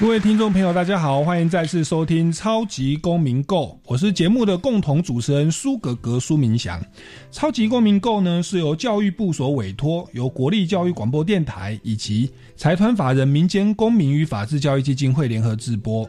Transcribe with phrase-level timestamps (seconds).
[0.00, 6.80] 各位听众朋友，大家好，欢迎再次收听《超级公民购》，我是节目的共同主持人苏格格苏明祥。
[7.32, 16.08] 《超级公民购》呢是由教育部所委托，由国立教育广播电台以及财团法人民间公民与法治教育基金会联合制播。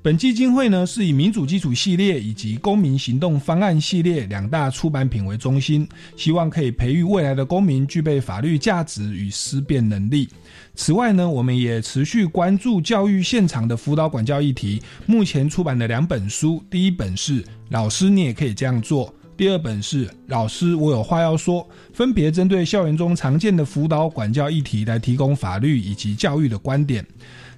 [0.00, 10.28] 本基金会呢是以民主基础系列以及公民行动方案系列两大出版品为中心，希望可以培育未来的公民具备法律价值与思辨能力。
[10.74, 14.80] 此外呢，我们也持续关注教育现场的辅导管教议题。
[15.04, 27.04] 目前出版的两本书，第一本是《老师你也可以这样做》，第二本是《老师我有话要说》，分别针对校园中常见的辅导管教议题来提供法律以及教育的观点。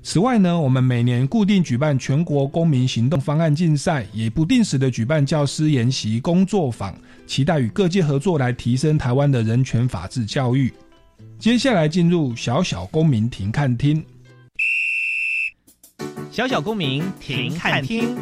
[0.02, 10.72] 此外呢，我们每年固定举办全国公民行动方案竞赛，也不定时的举办教师研习工作坊，期待与各界合作来提升台湾的人权法治教育。
[11.38, 14.02] 接下来进入小小公民庭看厅。
[16.30, 18.16] 小小公民停看厅，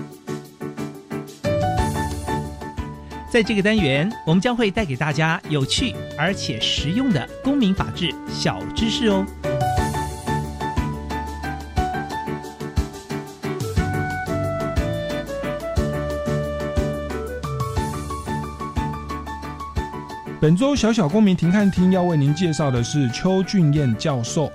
[3.30, 9.24] 在这个单元，我们将会带给大家有趣而且实用的公民法治小知识哦。
[20.40, 24.48] 本周小小公民庭看厅要为您介绍的是邱俊彦教授。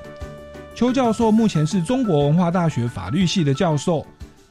[0.74, 4.06] 邱教授目前是中国文化大学法律系的教授，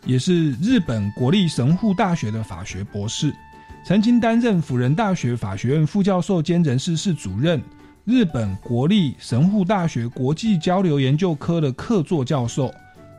[0.05, 3.34] 也是日本国立神户大学的法学博士，
[3.83, 7.58] 曾经担任辅仁大学法学院副教授兼人事室主任，
[8.05, 12.70] 日本国立神户大学国际交流研究科的客座教授，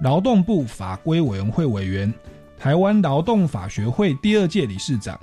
[0.02, 2.14] 劳动部法规委员会委员，
[2.60, 5.20] 台湾劳动法学会第二届理事长。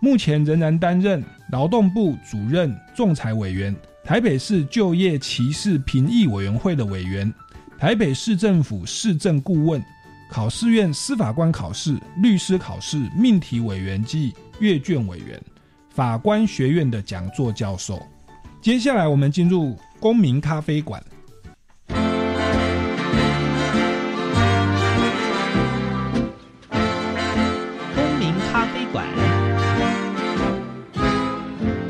[0.00, 1.22] 目前仍然担任
[1.52, 7.30] 劳动部主任仲裁委员、台北市就业歧视评议委员会的委员、
[7.78, 9.84] 台北市政府市政顾问、
[10.30, 15.38] 考试院司法官考试、律师考试命题委员及阅卷委员、
[15.90, 18.00] 法官学院的讲座教授。
[18.62, 21.04] 接下来，我们进入公民咖啡馆。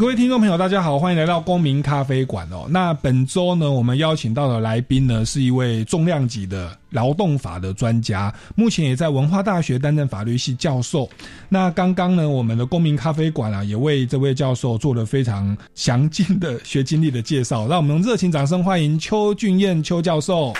[0.00, 2.66] 各位听众朋友，大家好，欢迎来到公民咖啡馆哦。
[2.70, 11.06] 那本周呢，我们邀请到的来宾呢，是一位重量级的劳动法的专家，目前也在文化大学担任法律系教授。
[11.50, 17.68] 那刚刚呢，我们的公民咖啡馆啊，也为这位教授做了非常详尽的学经历的介绍。
[17.68, 20.54] 让我们用热情掌声欢迎邱俊彦邱教授。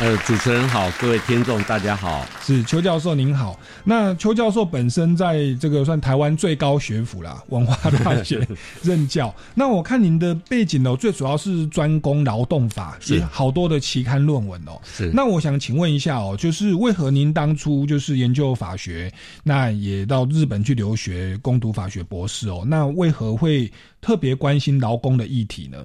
[0.00, 3.58] 呃，主持人好，各位听众大家好，是邱教授您好。
[3.82, 8.46] 那邱教授本身在这个算台湾最高学府啦，文化大学
[8.80, 9.34] 任教。
[9.56, 14.80] 那我看您的背景呢，最主要是专攻劳动法，是好多的期刊论文哦。
[14.84, 15.10] 是。
[15.12, 22.62] 那我想请问一下哦，就是为何您当初就是研究法学，那也到日本去留学攻读法学博士哦？
[22.64, 23.68] 那为何会
[24.00, 25.78] 特别关心劳工的议题呢？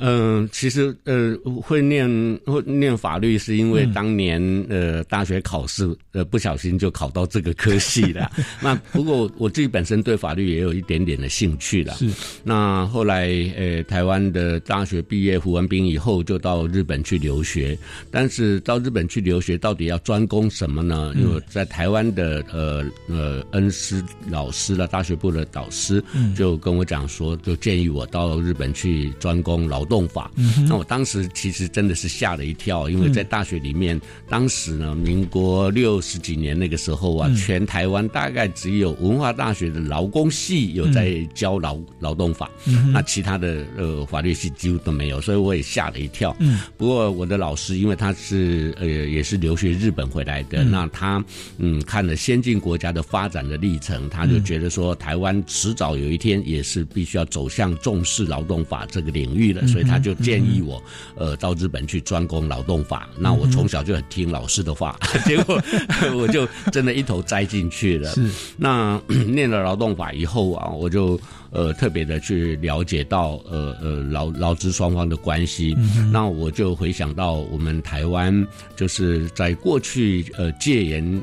[0.00, 2.08] 嗯，其实呃，会念
[2.46, 4.40] 会念法律是因为当年
[4.70, 8.32] 呃大学考试呃不小心就考到这个科系了。
[8.62, 11.94] 那不过我自己本身对法律也有一点点的兴趣了。
[11.94, 12.08] 是。
[12.42, 13.28] 那后来
[13.58, 17.78] 呃台湾的大学毕业服完兵以后就到日本去留学，
[18.10, 21.12] 但是到日本去留学到底要专攻什么呢？
[21.14, 26.02] 因为在台湾的呃呃恩师老师了，大学部的导师
[26.34, 29.89] 就跟我讲说，就建议我到日本去专攻劳。
[29.90, 30.30] 动法，
[30.68, 42.48] 那我当时其实真的是吓了一跳，因为在大学里面，当时呢，民国六十几年那个时候啊，全台湾大概只有文化大学的劳工系有在教劳劳动法，
[42.92, 46.34] 那其他的呃法律系几乎都没有，所以我也吓了一跳。
[46.76, 51.22] 不过我的老师因为他是呃也是留学日本回来的，那他
[51.58, 59.66] 嗯看了先进国家的发展的历程，他就觉得说台湾迟早有一天也是必须要走向重视劳动法这个领域了。
[59.70, 60.82] 所以他就建议我，
[61.14, 63.08] 呃，到日本去专攻劳动法。
[63.18, 65.60] 那我从小就很听老师的话，结果
[66.16, 68.10] 我就真的一头栽进去了。
[68.10, 71.20] 是，那 念了劳动法以后啊，我就。
[71.50, 75.76] 呃，特别的去了解到呃呃劳劳资双方的关系，
[76.12, 81.22] 那我就回想到我们台湾就是在过去呃戒严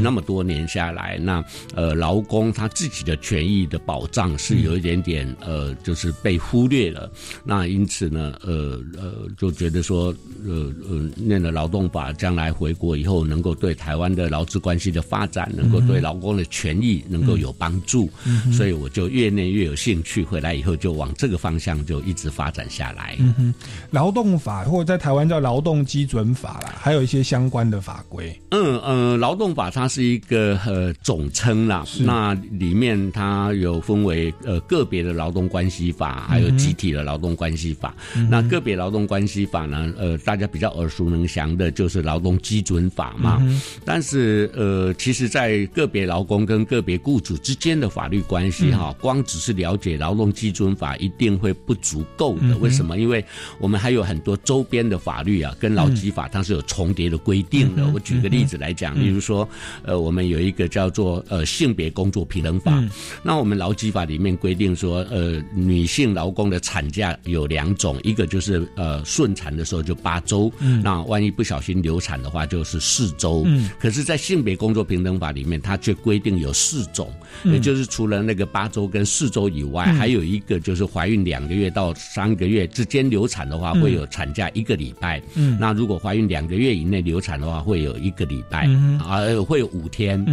[0.00, 1.44] 那么多年下来，那
[1.74, 7.10] 呃劳工他自己的权益的保障是有一点点呃就是被忽略了，
[7.42, 10.14] 那因此呢呃呃就觉得说
[10.46, 18.08] 呃呃念了劳动法，将来回国以后能够对台湾的劳资关系的发展，能够对劳工的权益能够有帮助，
[18.52, 19.63] 所以我就越念越。
[19.64, 23.16] 有兴趣回来以后就往这个方向就一直发展下来。
[23.18, 23.54] 嗯哼，
[23.90, 28.38] 劳动法或者在台湾叫劳动基准法啦，还有一些相关的法规。
[28.50, 37.94] 嗯呃，劳动法它是一个呃总称啦，那里面它有分为呃个别的劳动关系法，还有集体的劳动关系法。
[38.28, 43.42] 那个别劳动关系法呢，呃，大家比较耳熟能详的就是劳动基准法嘛。
[43.84, 52.98] 但是呃，其实，在个别劳工跟个别雇主之间的法律关系哈，光只是了解劳动基准法一定会不足够的，为什么？
[52.98, 53.24] 因为
[53.58, 57.86] 我们还有很多周边的法律啊，跟劳基法它是有重叠的规定的。
[57.94, 59.48] 我举个例子来讲，例如说，
[59.84, 62.82] 呃，我们有一个叫做呃性别工作平等法，
[63.22, 70.52] 那我们劳基法里面规定说，呃，女性劳工的产假有两种，一个就是呃顺产的时候就八周，
[70.82, 73.46] 那万一不小心流产的话就是四周。
[73.78, 77.12] 可是，在性别工作平等法里面，它却规定有四种，
[77.44, 79.43] 也就是除了那个八周跟四周。
[79.48, 85.20] 以外，还有一个就是怀孕两个月到三个月之间流产的话，会有产假一个礼拜。
[85.34, 88.68] 嗯，那如果怀孕两个月以内流产的话，会有一个礼拜，
[88.98, 90.24] 啊，会有五天。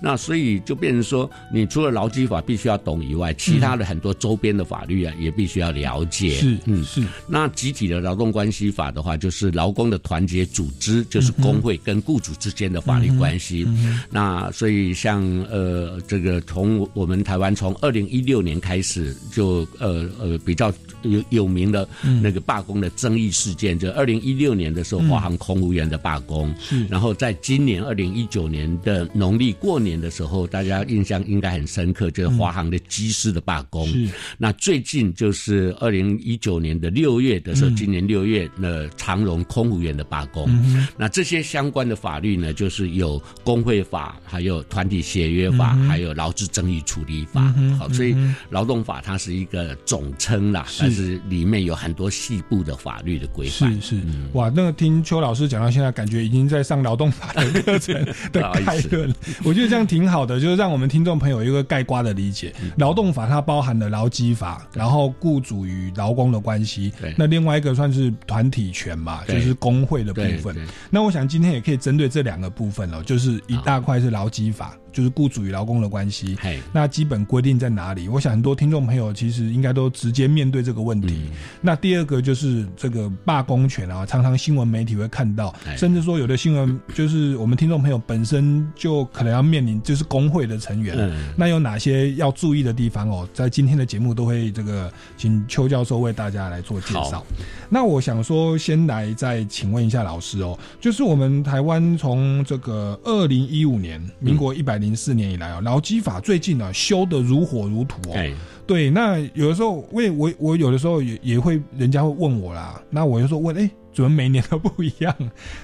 [0.00, 6.30] 那所以就变成说，你除了劳基法必须要懂以外，其他的很多周边的法律啊，也必须要了解。
[6.30, 7.02] 是，嗯，是。
[7.26, 13.66] 那集体的劳动关系法的话，就是劳工的团结组织，就是工会跟雇主之间的法律关系。
[14.10, 18.59] 那所以像呃，这个从我们台湾从二零一六年。
[18.60, 20.72] 开始就呃呃比较
[21.02, 21.88] 有有名的
[22.22, 26.54] 那个罢工的争议事件，就二零一六年的时候，华航空务员的罢工，
[26.90, 33.88] 然后在今年二零一九年的农历过年的时候，大家印象应该很深刻，就是华航的机师的罢工。
[34.36, 40.50] 那最近就是二零一九年的六月的时候，今年六月那长荣空务员的罢工。
[40.98, 47.54] 那这些相关的法律呢，就是有工会法，还有团体协约法，还有劳资争议处理法。
[47.78, 48.14] 好，所以。
[48.50, 53.72] 劳动法它是一个总称啦，但是里面有很多细部的法律的规范。
[53.80, 54.02] 是是，
[54.32, 57.94] 哇，那个听邱老师讲到现在，感觉已经在上劳动法的课程
[58.32, 59.12] 的概论。
[59.44, 62.52] 我觉得这样挺好的，就是让我们听众朋友一个概括的理解。
[62.76, 66.92] 劳动法它包含了劳基法，然后雇主与劳工的关系。
[67.16, 70.56] 那另外一个算是团体权嘛，就是工会的部分。
[70.90, 74.76] 那我想今天也可以针对这两个部分哦，就是一大块是劳基法。
[74.92, 76.36] 就是雇主与劳工的关系，
[76.72, 78.08] 那基本规定在哪里？
[78.08, 81.30] 我想很多听众朋友其实应该都直接面对这个问题。
[81.60, 91.14] 那第二个就是这个罢工权啊，常常新闻媒体会看到，甚至说有的新闻就是我们听众朋友本身就可能要面临，就是工会的成员。
[91.36, 93.28] 那有哪些要注意的地方哦？
[93.32, 97.24] 在今天的节目都会这个请邱教授为大家来做介绍。
[97.68, 104.79] 那我想说，先来再请问一下老师哦，就是我们台湾从这个二零一五年，民国一百。
[104.80, 108.36] 零四年以来啊，劳基法最近呢修的如火如荼哦。
[108.66, 115.14] 对，那有的时候，为我我有的时候也也会，人家会问我啦，那我就说问，哎，怎么每年都不一样？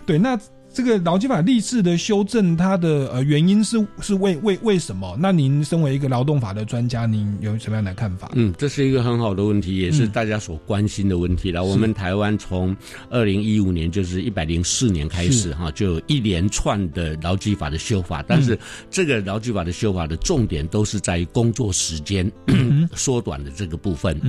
[0.04, 0.38] 对，那。
[0.76, 5.16] 这个劳基法历次的修正，它的呃原因是是为为为什么？
[5.18, 8.30] 那您身为一个劳动法的专家，您有什么样的看法？
[8.34, 11.64] 嗯，这是一个很好的问题，也是大家所关心的问题了。
[11.64, 12.76] 我们台湾从
[13.08, 18.58] 二零一五年，就是一百零四年开始哈，就有一连串的劳基法的修法，但是
[18.90, 22.30] 这个劳基法的修法的重点都是在于工作时间
[22.92, 24.20] 缩短的这个部分。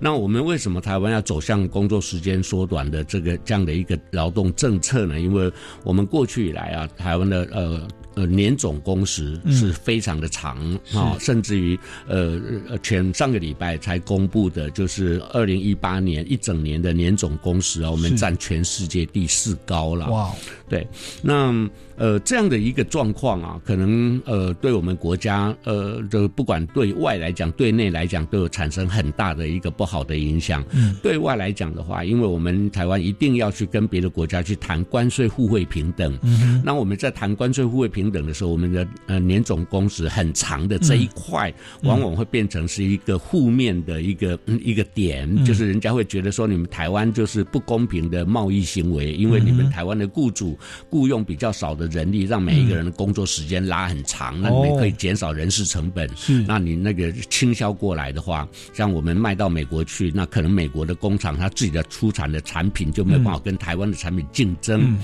[0.00, 5.20] 那我们为什么台湾要走向工作时间缩短的这个这样的一个劳动政策呢？
[5.20, 5.48] 因为
[5.84, 10.58] 我我们过去以来啊，台湾的呃呃年总工时是非常的长
[10.94, 12.40] 啊，甚至于呃
[12.82, 20.10] 前上个礼拜才公布的，就是二零一八年一整年的年总工时啊，我们占全世界第四高了。
[20.10, 20.30] 哇，
[20.68, 20.86] 对，
[21.22, 21.68] 那。
[21.94, 30.64] 呃，这样的一个状况啊，可能呃，对我们国家呃，的不管对外来讲，对内来讲，都有产生很大的一个不好的影响。
[30.72, 36.18] 嗯，对外来讲的话，因为我们台湾一定要去跟别的国家去谈关税互惠平等。
[36.22, 50.58] 嗯，那我们在谈关税互惠平平等的时候，我们的呃年总工时很长的这一块，往往会变成是一个负面的一个、嗯一个点，就是人家会觉得说你们台湾就是不公平的贸易行为，因为你们台湾的雇主
[50.90, 56.08] 雇佣比较少的人力，让每一个人的工作时间拉很长，那你们可以减少人事成本。
[56.16, 56.42] 是。
[56.48, 64.96] 那你那个倾销过来的话，像我们卖到美国去，那可能美国的工厂它自己的出产的产品就没有办法跟台湾的产品竞争。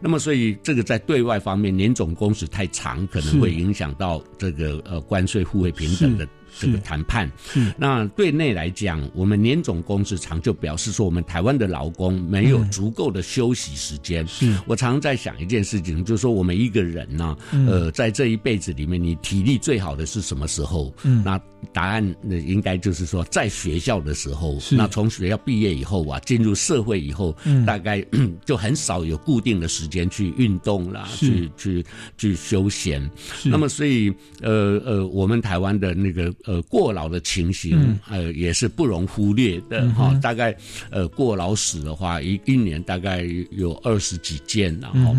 [0.00, 6.26] 那么，所以这个在对外方面，年总工时太长，可能会影响到这个呃关税互惠平等的。
[6.58, 7.30] 这个谈判，
[7.78, 14.26] 那对内来讲，我们年总工时长就表示说，我们台湾的劳工没有足够的休息时间。
[14.26, 20.92] 是我常常在想一件事情，就是说我们一个人呢，呃，在这一辈子里面，你体力最好的是什么时候？
[21.04, 21.40] 嗯，那
[21.72, 24.58] 答案那，应该就是说，在学校的时候。
[24.72, 27.36] 那从学校毕业以后啊，进入社会以后，
[27.66, 28.04] 大概
[28.44, 31.84] 就很少有固定的时间去运动啦，去去
[32.16, 33.02] 去休闲。
[33.44, 36.34] 那么，所以呃呃，我们台湾的那个。
[36.44, 40.12] 呃，过劳的情形，呃，也是不容忽略的哈。
[40.22, 40.56] 大概，
[40.90, 45.14] 呃，过劳死的话，一一年大概有二十几件然后，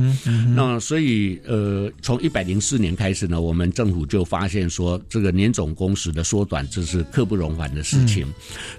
[0.56, 8.26] 那所以，呃，从一百零四年开始呢，我们政府就发现说，这个年总工时的缩短，这是刻不容缓的事情。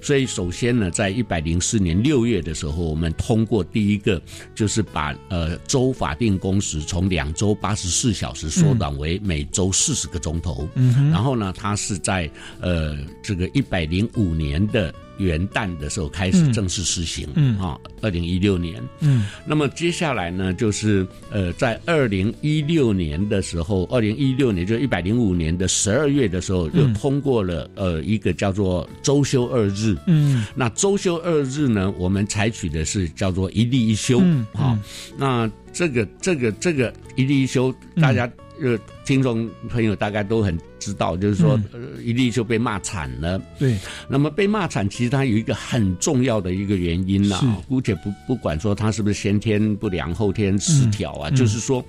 [0.01, 4.19] 所以，首先呢，在一百零四年六月的时候，我们通过第一个，
[4.55, 10.67] 就是把呃周法定工时从两周八十四小时缩短为每周四十个钟头。
[10.77, 17.59] 嗯，然后呢，它是在呃，这个一百零五年的元旦的时候开始正式实行，嗯。
[17.59, 34.21] 啊，二零一六年，嗯，那么接下来呢，就是呃，在二零一六年的时候，二零一六年就一百零五年的十二月的时候，又通过了呃一个叫做周休二日，嗯，那周休二日呢，我们采取的是叫做一例一休，
[34.55, 34.79] 啊，
[35.17, 40.59] 那这个这个这个一例一休，大家呃听众朋友大概都很。
[40.83, 43.41] 知道，就是说，呃，一例就被骂惨了。
[43.57, 43.79] 对，
[44.09, 47.41] 那么被骂惨，其实它有一个很重要的一个原因呐。
[47.69, 51.85] 姑且不不管说他是不是先天不良、后天失调啊，就是说，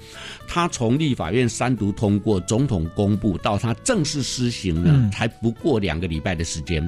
[0.48, 6.88] 他从立法院三读通过、总统公布到他正式施行呢，才不过两个礼拜的时间，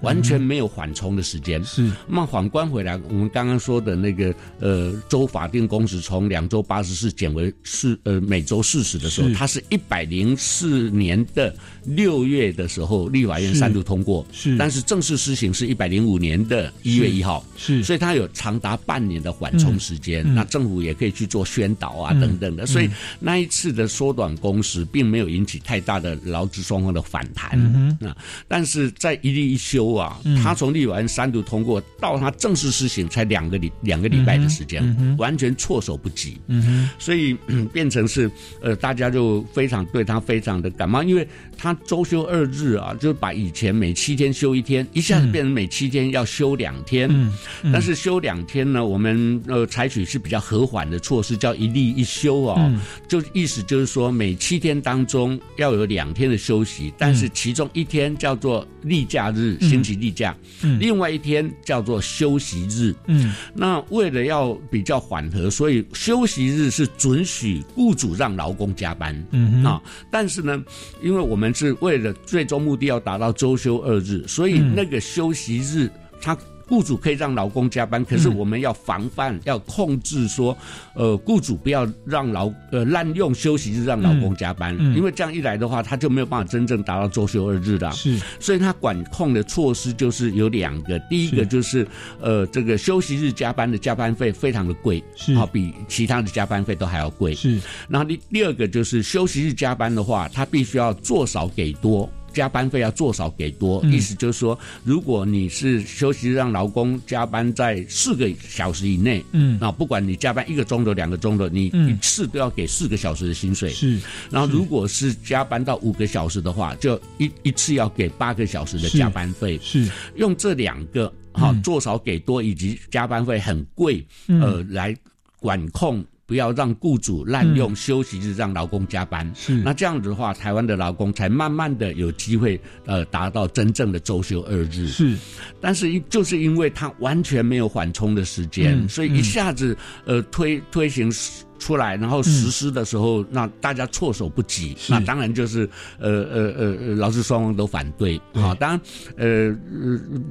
[0.00, 1.62] 完全没有缓冲的时间。
[1.64, 11.54] 是，那么反观回来，我们刚刚说的那个呃，周法定工时从两周八十四减为四呃每周四十的时候，它是一百零四年的。
[11.86, 20.24] 六月的时候，立法院三度通过，是，但是正式施行是一百零五年的一月一号，是，所以它有长达半年的缓冲时间。
[20.34, 22.64] 那政府也可以去做宣导啊，等等的。
[22.66, 22.88] 所以
[23.20, 27.60] 那一次的缩短工时，并没有引起太大的劳资双方的反弹
[28.00, 28.16] 啊。
[28.48, 36.38] 但是在一例一休啊，他从立法院三度通过到他正式施行，才两个礼两个礼拜的时间，完全措手不及。
[36.46, 37.34] 嗯所以
[37.74, 38.30] 变成是
[38.62, 41.26] 呃，大家就非常对他非常的感冒，因为。
[41.56, 47.08] 他周休二日啊，就是把以前每七天休一天，一下子变成每七天要休两天。
[47.10, 47.32] 嗯，
[47.72, 52.56] 但是休两天呢，我们呃采取是比较和缓的措施，叫一例一休哦。
[52.58, 60.36] 嗯，就意思就是说，每七天当中要有两天的休息，但是其中一天叫做例假日，星期例假。
[60.62, 62.92] 嗯，另外一天叫做休息日。
[63.06, 69.14] 嗯，那为了要比较缓和，所以休息日是准许雇主让劳工加班。
[69.30, 70.62] 嗯啊，但是呢。
[71.02, 80.56] 因为我们是为了最终目的要达到周休二日，所以那个休息日，他雇主可以让劳工加班，可是我们要防范、要控制，说，
[80.94, 87.90] 呃，雇主不要让劳呃滥用休息日让劳工加班，因为这样一来的话，他就没有办法真正达到周休二日的。
[87.92, 91.86] 是，所以他管控的措施就是有两个，第一个就是
[92.20, 97.34] 呃，这个休息日加班的加班费非常的贵，是，好比其他的加班费都还要贵。
[97.34, 102.10] 是，然后第第二个就是休息日加班的话，他必须要做少给多。
[102.34, 113.70] 加班费要做少给多，意思就是说，如果你是休息让劳工加班在四个小时以内，嗯，那不管你加班一个钟头、两个钟头，你一次都要给四个小时的薪水。
[113.70, 114.00] 是，
[114.30, 119.58] 然后如果是加班到五个小时的话，就一一次要给八个小时的加班费。
[119.62, 124.94] 是，用这两个哈做少给多以及加班费很贵，呃，来
[125.38, 126.04] 管控。
[126.26, 129.54] 不要让雇主滥用休息日让劳工加班，是。
[129.62, 134.86] 那这样子的话，台湾的劳工才慢慢的有机会呃达到真正的周休二日。
[134.86, 135.16] 是，
[135.60, 139.76] 但是就是因为他完全没有缓冲的时间，所以一下子
[140.06, 141.10] 呃推推行
[141.58, 145.68] 出来，然后实施的时候，那大家措手不及，那当然就是
[145.98, 148.54] 呃呃呃呃，劳资双方都反对啊。
[148.54, 148.80] 当然，
[149.16, 149.56] 呃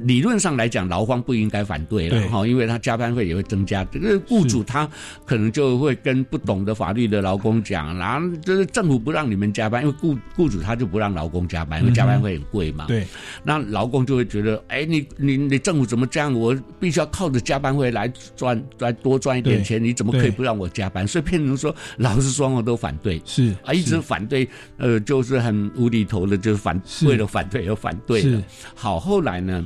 [0.02, 3.84] 理论上来讲，劳方不应该反对了哈，因为他加班费也会增加。
[3.86, 4.90] 这个雇主他
[5.26, 12.86] 可能就会跟不懂得法律的劳工讲，然后就是政府不让你们加班，因为雇雇主他就不让劳工加班，因为加班费很贵嘛。
[12.88, 13.08] 对，
[13.44, 16.34] 那劳工就会觉得，哎，你你你政府怎么这样？
[16.34, 21.08] 我必须要靠着加班费来赚来多赚一点钱，你怎么可以不让我加班？
[21.14, 21.24] 所以。
[21.34, 28.44] 变成说，老师双方都反对，是啊，一直反对，呃，就是很无厘头的，就是反为了反对而反对的。
[28.76, 29.66] 好，后来呢？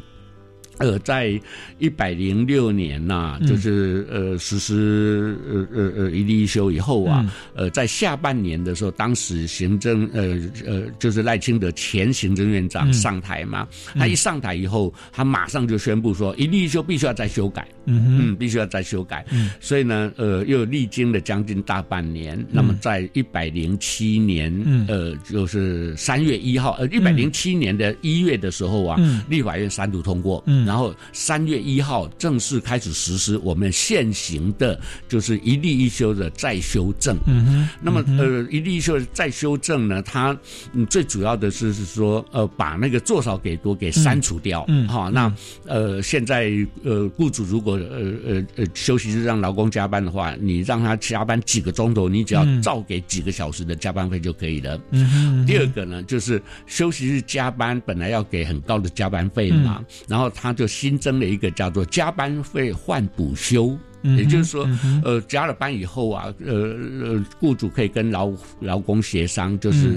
[0.80, 1.40] 呃，在
[1.80, 19.26] 一百零六年呐，就是呃实施呃呃呃一例一休以后啊，呃，在下半年的时候，当时行政呃呃就是赖清德前行政院长上台嘛，他一上台以后，他马上就宣布说一例一休必须要再修改，嗯嗯，必须要再修改，
[19.60, 24.54] 所以呢，呃，又历经了将近大半年，那么在一百零七年，
[24.88, 30.67] 呃，就是三月一号，呃，一百零七年的一月的时候啊，立法院三读通过，嗯。
[30.68, 37.18] 然后三月一号正式开始实施我们现行的，就是一例一休的再修正。
[37.26, 37.70] 嗯哼。
[37.82, 40.38] 那么呃，一例一休的再修正呢，它
[40.74, 44.66] 嗯最主要的是是说呃把那个做少给多给删除掉。
[44.68, 44.86] 嗯。
[44.90, 45.34] 好，那
[45.66, 46.52] 呃现在
[46.84, 54.78] 呃雇主如果呃呃呃休息日让劳工加班的话，你让他加班几个钟头，你只要照给几个小时的加班费就可以了。
[54.92, 55.46] 嗯哼。
[55.46, 60.57] 第二个呢，就是休息日加班本来要给很高的加班费嘛，然后他。
[60.58, 63.78] 就新增了一个叫做加班费换补休。
[64.04, 64.70] 也就是说，
[65.04, 69.90] 呃，加了班以后啊，呃呃，雇主可以跟劳劳工协商，就是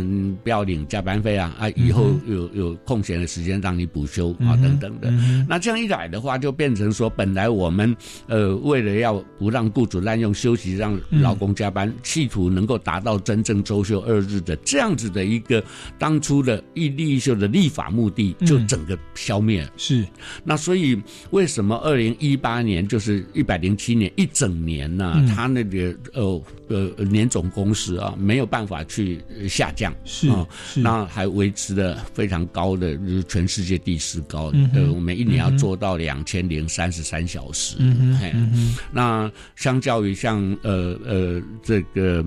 [0.42, 5.10] 不要领加班费啊，啊，以后有有空闲的时间让你补休啊，等等的。
[5.46, 7.94] 那这样一来的话，就变成说，本来我们
[8.26, 15.62] 呃为了要不让雇主滥用休息，让劳工加班，企图能够达到真正周休二日的这样子的一个
[15.98, 19.68] 当初的一立一休的立法目的，就整个消灭。
[19.76, 20.06] 是。
[20.42, 23.89] 那所以为什么二零一八年就是一百零七？
[23.90, 34.52] 今年一整年呢，他那个呃呃年总工时啊没有办法去下降，是啊，那还维持的非常高的，就是全世界第四高。
[34.72, 37.78] 呃，我们一年要做到两千零三十三小时。
[37.80, 42.24] 嗯那相较于像呃呃这个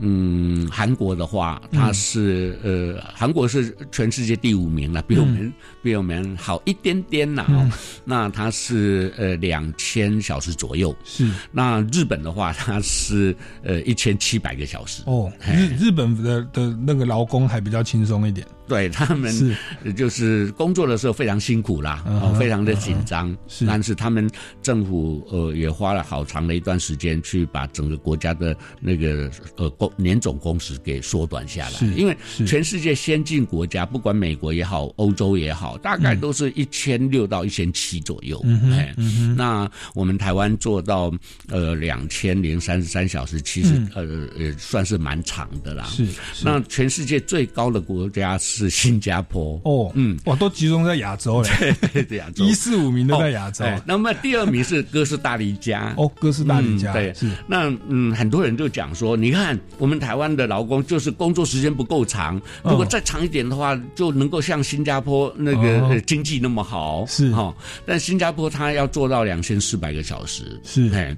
[0.00, 7.70] 嗯韩国的话，它是呃韩国是全世界第五名了，比我们比我们好一点点呐。
[8.04, 10.92] 那它是呃两千小时左右。
[11.04, 15.30] 是，那日本的话，它是呃一千七百个小时哦。
[15.46, 18.46] 日日本的的那个劳工还比较轻松一点。
[18.66, 19.54] 对他们
[19.94, 22.02] 就是工作的时候非常辛苦啦，
[22.38, 23.36] 非常的紧张。
[23.46, 24.26] 是，但是他们
[24.62, 31.80] 政府呃也花了好长的一段时间去把整个国家的那个呃工年总工时给缩短下来。
[31.94, 38.42] 因为全世界先进国家，不管美国也好，欧洲也好，大概都是一千六到一千七左右。
[38.72, 38.94] 哎，
[39.36, 41.12] 那我们台湾做到
[41.48, 44.06] 呃两千零三十三小时，其实呃
[44.38, 45.84] 也算是蛮长的啦。
[45.84, 46.06] 是，
[46.42, 48.53] 那全世界最高的国家是。
[48.54, 49.60] 是新加坡。
[49.64, 51.50] 哦，嗯，哇，都集中在亚洲嘞，
[51.92, 52.44] 对对，亚洲。
[52.44, 53.64] 一四五名都在亚洲。
[53.84, 57.28] 那么第二名是哥斯达黎加，哦，哥斯达黎加，对，是。
[57.46, 67.32] 那嗯，很多人就讲说，你看我们台湾的劳工就是工作时间不够长，如果再长一点的话，就能够像新加坡那个经济那么好，是。
[67.32, 67.54] 哈。
[67.84, 71.14] 但新加坡它要做到两千四百个小时，是，哎，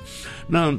[0.49, 0.77] 那。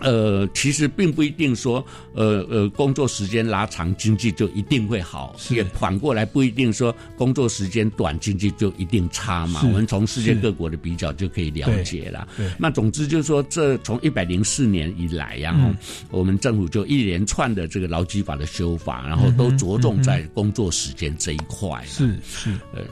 [0.00, 9.60] 呃，其实并不一定说，呃呃，工作时间拉长，经济就一定会好；也反过来，不一定说工作时间短，经济就一定差嘛。
[9.64, 12.28] 我们从世界各国的比较就可以了解了。
[12.58, 15.70] 那总之就是说，这从一百零四年以来，然后
[16.10, 21.82] 我们政府就一连串的这个劳基法的修法，然后都着重在工作时间这一块。
[21.86, 22.82] 是是，呃。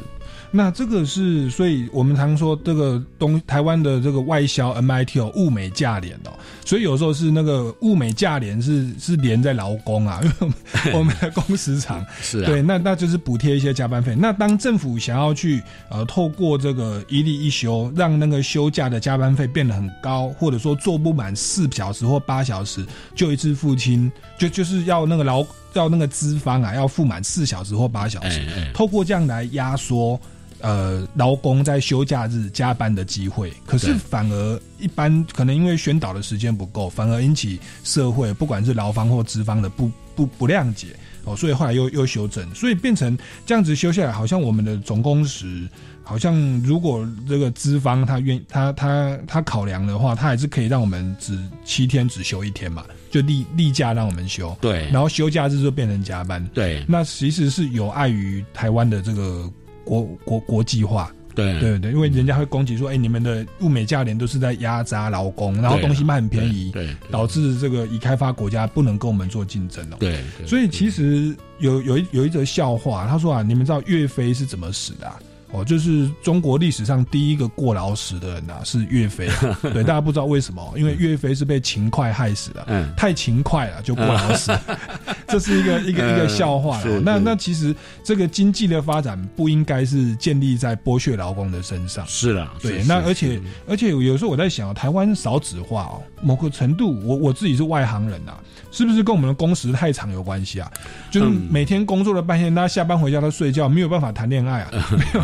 [0.55, 6.31] 那这个是，所以我们常说这个东台湾的这个外销 MIT 哦，物美价廉哦，
[6.63, 14.15] 所以有时候是那个物美价廉是是连在劳工啊， 因为我们的工时长 是对，那那就是补贴一些加班费。
[14.15, 22.85] 那当政府想要去呃透过这个一例一休，让那个休假的加班费变得很高，或者说做不满四小时或八小时
[23.15, 28.43] 就一次付清，就就是要那个劳要那个资方啊要付满四小时或八小时，
[28.75, 30.21] 透过这样来压缩。
[30.63, 40.89] 呃，劳工在休假日加班的机会，可是反而一般可能因为宣导的时间不够，反而引起社会不管是劳方或资方的不不不谅解。
[41.25, 45.69] 哦，所以后来又又修正，所以变成这样子修下来，好像我们的总工时。
[46.05, 59.49] 好像如果这个资方他愿他他他考量的话，他还是可以让我们只七天只休一天嘛，就例例假让我们休，对，然后休假日就变成加班，对，那其实是有碍于台湾的这个
[59.85, 61.59] 国国国际化，对。
[61.61, 75.11] 对对，因为人家会攻击说，哎，你们的物美价廉都是在压榨劳工，然后东西卖很便宜，对，导致这个已开发国家不能跟我们做竞争了，对，所以其实有有一有一则笑话，他说啊，你们知道岳飞是怎么死的？
[75.53, 79.29] 哦，就是中国历史上第一个过劳死的人呐，是岳飞。
[79.73, 82.65] 对，大家不知道为什么，因为岳飞是被勤快害死的。
[82.69, 84.51] 嗯，太勤快了就过劳死，
[85.29, 87.01] 这是一个一个一个笑话了。
[87.01, 92.05] 那那其实这个经济的发展不应该是建立在剥削劳工的身上。
[92.07, 92.83] 是啦，对。
[92.85, 98.33] 那而且而且有时候我在想，台湾少子化哦，某个程度，我我自己是外行人呐。
[98.75, 100.73] 是不是跟我们的工时太长有关系啊？
[101.11, 105.21] 就是每天工作了半天，他下班回家都睡觉，没有办法谈恋爱啊，没 有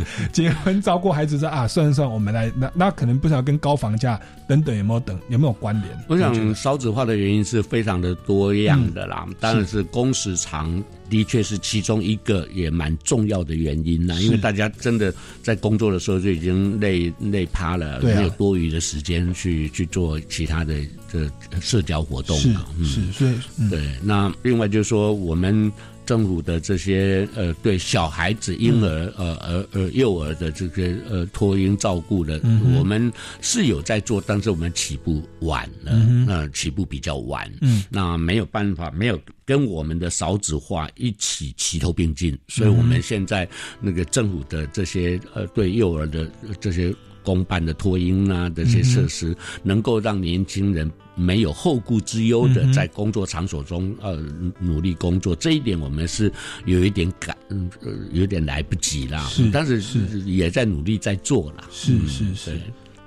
[0.32, 1.38] 结婚照顾孩子。
[1.38, 5.98] 说啊，算一算，我们来那那可能不知道跟高房价等等有没有等有没有关联？
[6.08, 10.82] 我想少子化的原因是非常的多样的啦，当然是工时长。
[11.10, 20.74] 的确是其中一个也蛮重要的原因啦，因为大家真的在工作的时候就已经累累趴了，没有多余的时间去去做其他的
[21.12, 21.30] 这
[21.60, 22.64] 社交活动嘛。
[22.82, 23.34] 是，所以
[23.68, 23.94] 对。
[24.02, 25.70] 那另外就是说我们。
[26.04, 32.40] 政府的这些呃，对小孩子、婴儿、呃、呃、呃、幼儿的这个呃托婴照顾的，
[32.76, 35.92] 我们是有在做，但是我们起步晚了，
[36.26, 43.48] 那起步比较晚，嗯，那没有办法，没有跟我们的少子化一起齐头并进，所以我们现在
[43.80, 50.90] 那个政府的这些呃，对幼儿的这些公办的托婴啊这些设施，能够让年轻人。
[51.14, 54.16] 没有后顾之忧的在工作场所中呃
[54.58, 56.32] 努力工作，这一点我们是
[56.64, 59.26] 有一点赶，呃有点来不及啦。
[59.28, 61.68] 是，但是是也在努力在做啦。
[61.70, 62.60] 是是是。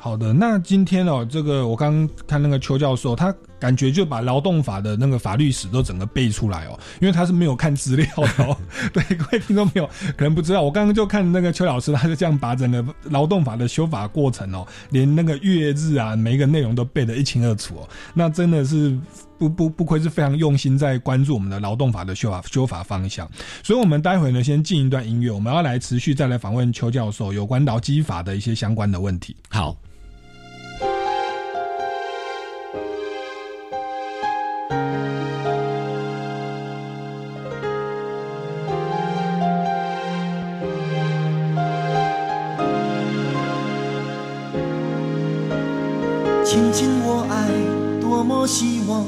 [0.06, 8.56] 好的，那今天哦，这个我刚看那个邱教授，他感觉就把劳动法的那个法律史都整个背出来哦，因为他是没有看资料的哦。
[8.94, 17.90] 对，各位听众朋友可能不知道，我刚刚就看那个邱老师，他就这样把整个劳动法的修法过程哦，连那个月日啊，每一个内容都背得一清二楚哦。
[18.14, 18.96] 那真的是
[19.40, 23.28] 不不不愧是非常用心在关注我们的劳动法的修法修法方向。
[23.64, 29.36] 所以，我们待会呢先进一段音乐，我们要来持续再来访问邱教授有关劳基法的一些相关的问题。
[29.50, 29.76] 好。
[48.46, 49.04] 我希望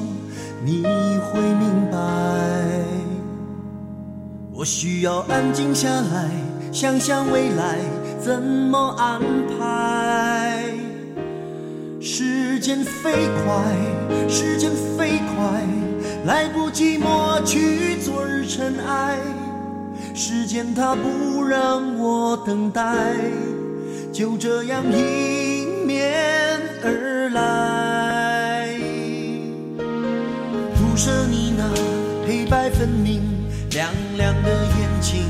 [0.65, 2.00] 你会明白。
[4.52, 6.32] 我需要安静下来，
[6.71, 7.78] 想想未来
[8.19, 10.73] 怎么安排。
[12.02, 15.62] 时间飞快，时间飞快，
[16.26, 19.19] 来不及抹去昨日尘埃。
[20.15, 22.82] 时间它不让我等待，
[24.12, 27.30] 就这样迎面而。
[27.30, 27.77] 来，
[32.88, 33.21] 明、
[33.71, 35.26] 亮亮的眼睛。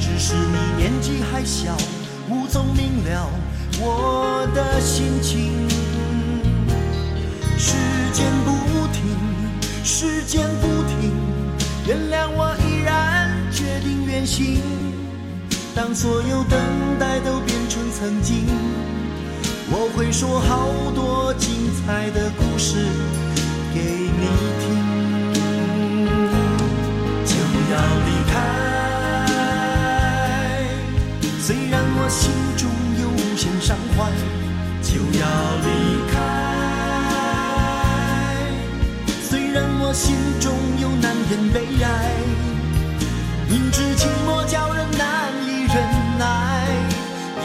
[0.00, 1.76] 只是你年纪还小，
[2.28, 3.30] 无从明了
[3.80, 5.68] 我的心情。
[7.58, 7.74] 时
[8.12, 8.50] 间不
[8.92, 9.02] 停，
[9.84, 11.12] 时间不停，
[11.86, 14.60] 原谅我依然决定远行。
[15.74, 16.58] 当所有等
[16.98, 18.46] 待都变成曾经。
[19.68, 22.76] 我会说好多精彩的故事
[23.74, 24.28] 给你
[24.62, 24.85] 听，
[31.46, 32.68] 虽然我心中
[33.00, 34.10] 有无限伤怀，
[34.82, 35.24] 就要
[35.62, 35.68] 离
[36.10, 36.18] 开。
[39.22, 41.86] 虽然我心中有难言悲哀，
[43.48, 45.76] 明知寂寞叫人难以忍
[46.18, 46.66] 耐，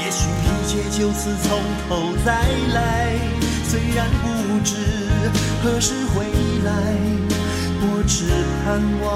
[0.03, 0.25] 也许。
[0.49, 2.41] 一切就此从头再
[2.73, 3.13] 来，
[3.67, 4.25] 虽然不
[4.63, 4.73] 知
[5.61, 6.25] 何时回
[6.65, 6.71] 来，
[7.83, 8.25] 我只
[8.63, 9.07] 盼望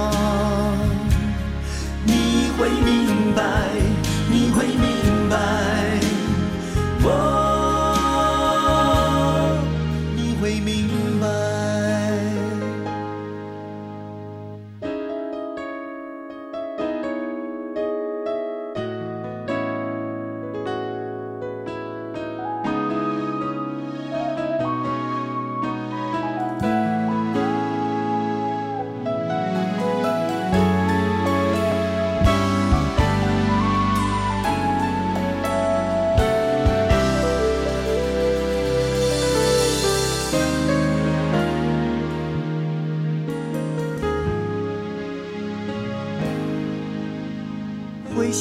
[2.05, 3.41] 你会明白，
[4.35, 5.37] 你会明白，
[7.01, 7.44] 我。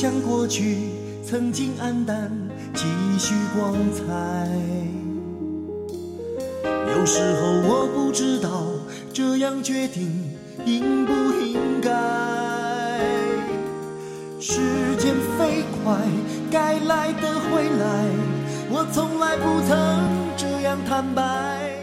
[0.05, 0.91] 想过去，
[1.25, 2.31] 曾经黯淡，
[2.75, 2.85] 继
[3.19, 4.05] 续光彩。
[6.63, 8.67] 有时候我不知道
[9.15, 10.13] 这样决定
[10.67, 11.91] 应不应该。
[14.39, 14.61] 时
[14.99, 15.99] 间飞快，
[16.51, 18.05] 该来的会来，
[18.69, 20.05] 我从来不曾
[20.37, 21.79] 这样坦白。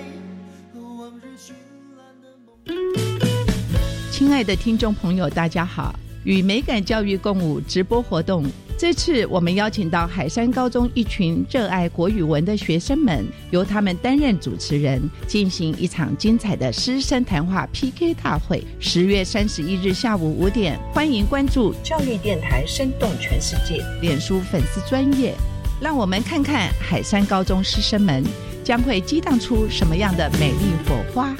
[0.76, 1.54] 往日绚
[1.98, 4.12] 烂的梦。
[4.12, 5.96] 亲爱的听众朋友，大家好！
[6.24, 8.46] 与美感教育共舞直播活动，
[8.78, 18.64] 这次我们邀请到海山高中一群热爱国语文的学生们，由他们担任主持人，进行一场精彩的师生谈话 PK 大会。
[18.80, 25.34] 十月三十一日下午五点，欢迎关注教育电台，生动全世界脸书粉丝专业，
[25.82, 28.24] 让我们看看海山高中师生们
[28.64, 31.36] 将会激荡出什么样的美丽火花。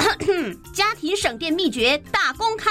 [0.72, 2.70] 家庭省电秘诀大公开：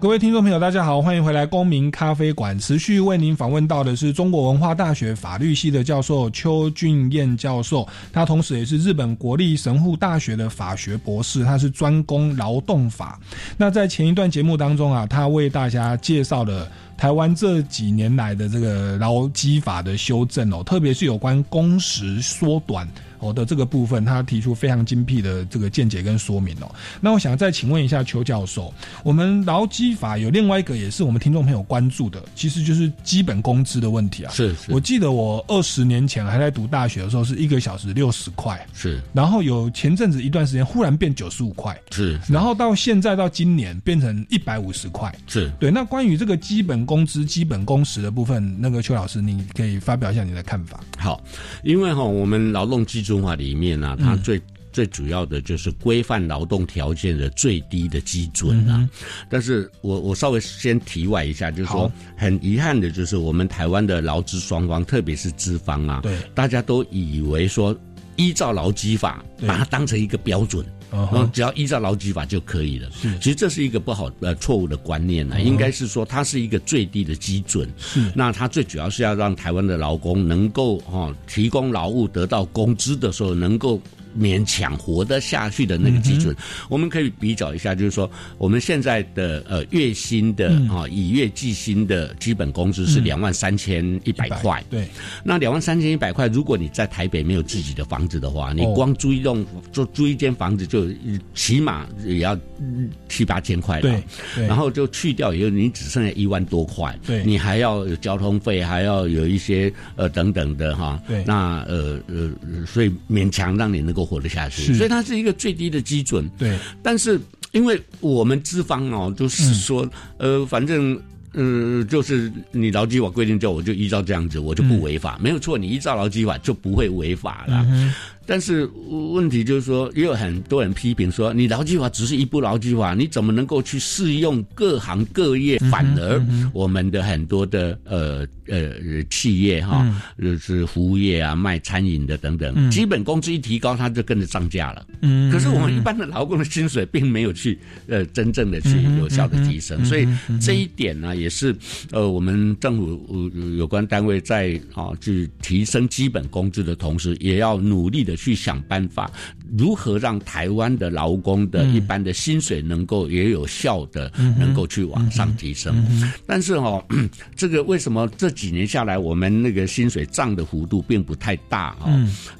[0.00, 2.56] 各位听众朋友，大家好，欢迎回来公民咖啡馆。
[2.56, 13.18] 持续为您访问到的是中国文化大学法律系的教授邱俊彦教授，他同时也是日本国立神户大学的法学博士，他是专攻劳动法。
[13.56, 16.68] 那在前一段节目当中啊，他为大家介绍了。
[16.96, 26.74] 台湾这几年来的这个劳基法的修正哦，特别是有关工时缩短哦的这个部分，他提出非常精辟的这个见解跟说明哦。
[27.00, 28.72] 那我想再请问一下邱教授，
[29.04, 34.32] 我们劳基法有另外一个也是我们听众朋友关注的，其实就是基本工资的问题啊。
[34.32, 45.70] 是是，我记得我二十年前还在读大学的时候，是一个小时六十块，是，然后有前阵子一段时间忽然变九十五块，是，然后到现在到今年变成一百五十块，是对。
[45.70, 50.80] 那关于这个基本工资、基本工时的部分，那个邱老师，你可以发表一下你的看法。
[50.98, 51.22] 好，
[51.62, 54.40] 因为哈、我们劳动基准法里面呢、啊，它嗯最、
[54.72, 58.76] 最主要的就是规范劳动条件的最低的基准啊。
[58.78, 58.88] 嗯。
[59.28, 67.76] 但是我我稍微先题外一下，就是说很遗憾的，就是我们台湾的劳资双方，特别是资方啊，对，大家都以为说
[68.16, 70.64] 依照劳基法把它当成一个标准。
[70.92, 72.88] 嗯然后只要依照劳基法就可以了。
[72.92, 77.68] 是，其实这是一个不好呃错误的观念呢、嗯应该是说它是一个最低的基准。
[77.78, 83.80] 是，那它最主要是要让台湾的劳工能够哦提供劳务得到工资的时候能够。
[84.16, 86.36] 勉强活得下去的那个基准，嗯
[86.68, 90.68] 我们可以比较一下，就是说我们现在的呃月薪的嗯。
[90.68, 93.04] 啊、以月计薪的基本工资是嗯。
[93.04, 94.62] 两万三千一百块。
[94.70, 94.86] 对，
[95.24, 98.72] 那两万三千一百块，如果你在台北没有自己的房子的话，你哦。
[98.74, 104.02] 光租一栋就租一间房子就呃起码也要嗯七八千块对
[104.46, 106.96] 然后就去掉以后，你只剩下一万多块。
[107.06, 107.24] 对。
[107.24, 111.00] 你还要有交通费，还要有一些呃等等的哈。
[111.08, 111.24] 对。
[111.26, 112.30] 那呃呃，
[112.66, 116.30] 所以勉强让你能够活得下去，所以它是一个最低的基准。
[116.38, 117.20] 对，但是
[117.52, 120.98] 因为我们资方哦，就是说，呃，反正。
[121.34, 125.58] 嗯，就是你劳基法规定叫我就依照这样子，我就不违法，没有错。
[125.58, 127.64] 你依照劳基法就不会违法了。
[127.68, 127.92] 嗯
[128.28, 128.68] 但是
[129.14, 135.58] 问题就是说，也有很多人批评说，你劳基法只是一部劳基法，你怎么能够去适用各行各业？
[135.70, 139.82] 反而我们的很多的呃呃企业哈，
[140.20, 144.86] 就是服务业啊、卖餐饮的等等，基本工资一提高，它就跟着涨价了。
[145.00, 150.06] 嗯，可是我们一般的劳工的薪水并没有去呃真正的去有效的提升，所以
[150.38, 151.56] 这一点呢，也是
[151.92, 159.10] 呃我们政府有关单位在啊去提升基本工资的同时，也要努力的去想办法，
[159.56, 165.84] 如何让台湾的劳工的一般的薪水能够也有效的能够去往上提升。
[166.26, 166.84] 但是哈，
[167.36, 171.86] 这个为什么这几年下来，我们那个薪水涨的幅度并不太大啊？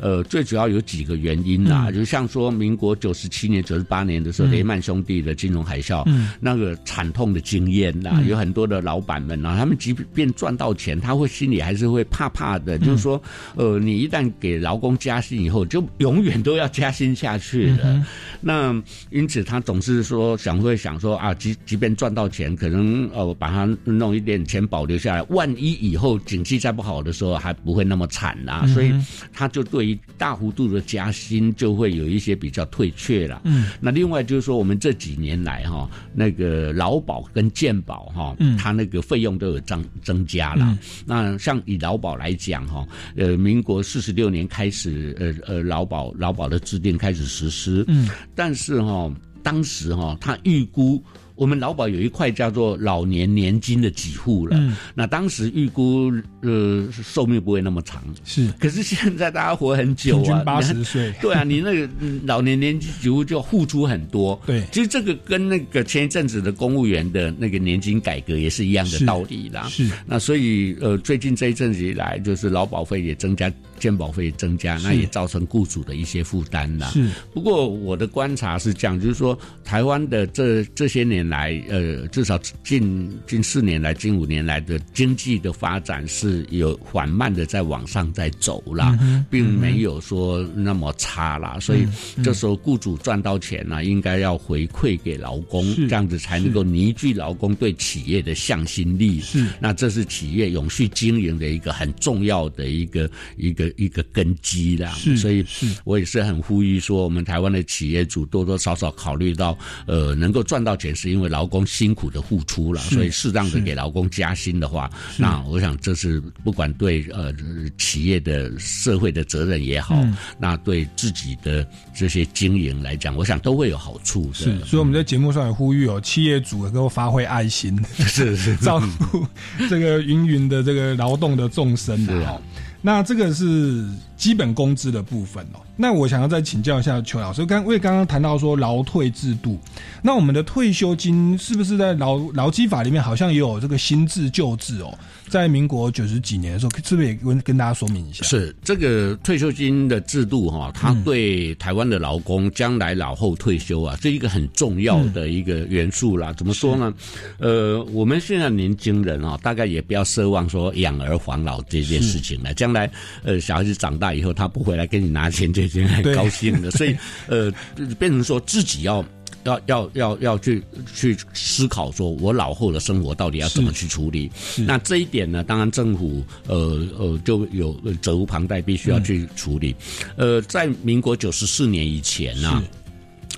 [0.00, 6.04] 呃，最主要有几个原因啦，就像说民国九十七年、九十八年的时候，雷曼兄弟的金融海啸，
[6.40, 13.22] 那个惨痛的经验啦，有很多的老板们啊，他们即便赚到钱，他会心里还是会怕怕的，就是说，
[13.54, 18.04] 呃，你一旦给劳工加薪以后，就永远都要加薪下去的。
[18.40, 18.74] 那
[19.10, 28.66] 因此他总是说想会想说啊，即即便赚到钱，可能呃把它弄一点钱保留下来，万一以后景气再不好的时候，还不会那么惨啦。
[28.68, 28.92] 所以
[29.32, 33.42] 他就对于大幅度的加薪就会有一些比较退却了。
[33.44, 40.78] 嗯，那另外就是说，我们这几年来哈，那个劳保跟健保哈，它那个费用都有增增加了。
[41.04, 47.84] 那像以劳保来讲哈，呃，民国四十六年开始，呃呃，劳保劳保的制定开始实施。
[47.88, 51.02] 嗯，但是哈，当时哈，他预估。
[51.34, 54.76] 我们劳保有一块叫做老年年金的给付了，嗯。
[54.92, 61.88] 那当时预估呃寿命不会那么长，是，可是现在大家活很久啊，八十岁， 对啊，你那个
[62.24, 73.48] 老年年金给付就要付出很多，对，其实这个跟那个前一阵子的公务员的那个年金改革也是一样的道理啦，是，那所以呃最近这一阵子以来，就是劳保费也增加。
[73.78, 76.90] 健保费增加，那也造成雇主的一些负担啦。
[76.90, 88.98] 是，不过我的观察是这样，就是说台湾的这这些年来，呃，至少近近四年来、近五年来的经济的发展是有缓慢的在往上在走啦，
[89.30, 91.58] 并没有说那么差啦。
[91.60, 91.86] 所以
[92.22, 99.20] 这时候雇主赚到钱呢，应该要回馈给劳工，这样子才能够凝聚劳工对企业的向心力。
[99.20, 103.67] 是，那这是企业永续经营的一个很重要的一个一个。
[103.76, 105.44] 一个根基啦，所以
[105.84, 117.34] 我也是很呼吁说，我们台湾的企业主多多少少考虑到，呃，能够赚到钱是因为劳工辛苦的付出了，所以适当的给劳工加薪的话，那我想这是不管对呃
[117.76, 120.02] 企业的社会的责任也好，
[120.38, 124.30] 那对自己的这些经营来讲，我想都会有好处。
[124.32, 129.26] 是，所以我们在节目上也呼吁哦，企业主能够发挥爱心，是是 照顾
[129.68, 132.40] 这个芸芸的这个劳动的众生啊。
[132.82, 133.84] 那这个是
[134.18, 135.60] 基本工资的部分哦。
[135.80, 139.58] 那我想要再请教一下邱老师，刚因为刚刚谈到说劳退制度，
[140.02, 144.92] 那我们的退休金是不是在劳劳基法里面好像也有这个新制旧制哦？
[145.28, 148.24] 在民国九十几年的时候，是不是也跟跟大家说明一下？
[148.24, 156.32] 是这个退休金的制度哈，它对台湾的劳工将来老后退休啊，是一个很重要的一个元素啦。
[156.32, 156.92] 怎么说呢？
[157.38, 162.52] 呃，我们现在年轻人啊，大概也不要奢望说养儿防老这件事情了。
[162.54, 162.90] 将来
[163.22, 165.68] 呃，小孩子长大以后，他不回来跟你拿钱就。
[165.68, 167.52] 已经很高兴了，所以呃，
[167.98, 169.04] 变成说自己要
[169.44, 174.30] 要要要要去去思考，说我老后的生活到底要怎么去处理。
[174.56, 179.76] 那这一点呢，当然政府呃呃就有责无旁贷，必须要去处理。
[180.16, 182.62] 呃，在民国九十四年以前呢。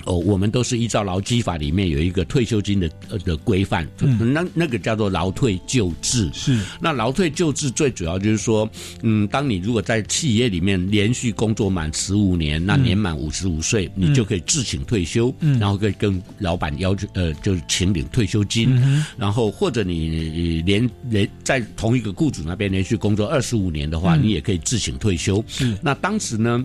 [0.06, 6.30] 哦，我们都是依照劳基法里面有一个退休金的呃的规范，那那个叫做劳退救治。
[6.32, 8.68] 是，那劳退救治最主要就是说，
[9.02, 18.74] 嗯，当你如果在企业里面连续工作满十五年，那年满五十五岁，你就可以自请退休，然后可以跟老板要求呃，就是请领退休金。
[19.18, 25.44] 然后或者你连连在同一个雇主那边连续工作二十五年的话，你也可以自请退休。
[25.46, 26.64] 是，那当时呢？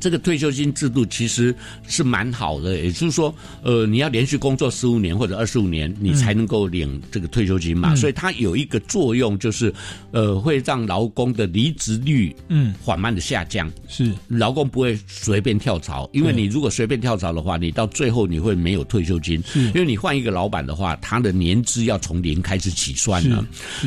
[0.00, 1.54] 这个退休金制度其实
[1.86, 7.94] 是蛮好的，也就是说，呃，你要连续工作十五年或者二十五年，你才能够领这个退休金嘛。
[7.96, 9.72] 所以它有一个作用，就是
[10.10, 13.70] 呃，会让劳工的离职率嗯缓慢的下降。
[13.88, 19.42] 是，劳工不会随便跳槽，因为你如果随便跳槽的话，你到最后你会没有退休金。
[19.54, 23.44] 因为你换一个老板的话，他的年资要从零开始起算了。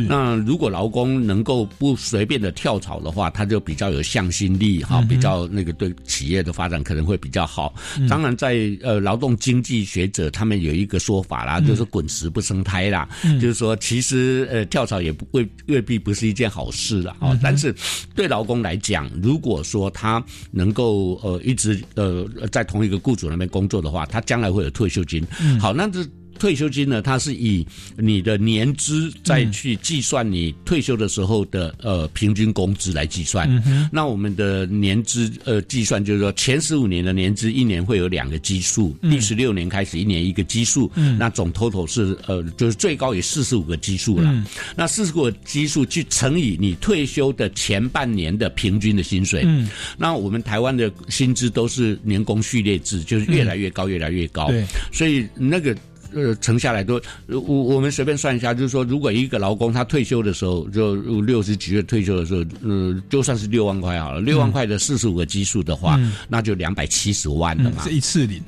[0.08, 5.91] 那如果劳工能够不随便的跳槽的话，他就比较有向心力哈，比较那个对。
[5.92, 7.74] 个企业的发展可能会比较好。
[7.98, 17.16] 嗯当然在，呃劳动经济学者他们有一个说法啦，嗯就是滚石不生胎啦，嗯就是说其实呃跳槽也不未未必不是一件好事啦。
[17.20, 17.74] 哦嗯，但是
[18.16, 25.26] 对劳工来讲，如果说他能够呃一直呃在同一个雇主那边工作的话，他将来会有退休金。
[25.42, 26.06] 嗯好，那这。
[26.42, 27.64] 退休金呢，它是以
[27.98, 33.48] 你的年资再去计算你退休的时候的呃平均工资来计算。
[33.68, 44.24] 嗯那我们的年资呃计算就是说，前十五年的年资一年会有两个基数，嗯第十六年开始一年一个基数，嗯那总 total 是呃就是最高也四十五个基数了。
[44.26, 44.44] 嗯
[44.76, 49.44] 那四十五个基数去乘以你退休的前半年的平均的薪水。
[49.46, 54.48] 嗯那我们台湾的薪资都是年功序列制，就是越来越高，越来越高。
[54.48, 55.78] 对，所以那个。
[56.14, 67.84] 呃，乘下来都，我我们随便算一下，就是说，如果一个劳工他退休的时候，就六十几岁退休的时候，呃，就算是六万块好了，六万块的四十五个基数的话，那就两百七十万了嘛。
[67.84, 68.42] 嗯是一次领，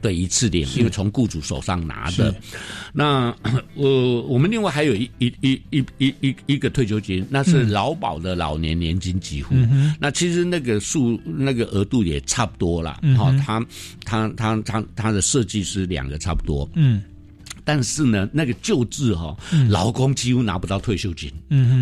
[0.00, 2.34] 对，一次领，因为从雇主手上拿的。
[2.92, 3.34] 那
[3.74, 9.54] 呃，我们另外还有一一一一一一一个退休金，那是嗯劳保的老年年金几乎。
[9.54, 12.98] 嗯那其实那个数那个额度也差不多啦。
[13.02, 13.66] 嗯哼哈、
[14.04, 16.68] 它它它它它的设计是两个差不多。
[16.74, 17.02] 嗯
[17.64, 21.30] 但是呢，那个救治哈、嗯劳工几乎拿不到退休金。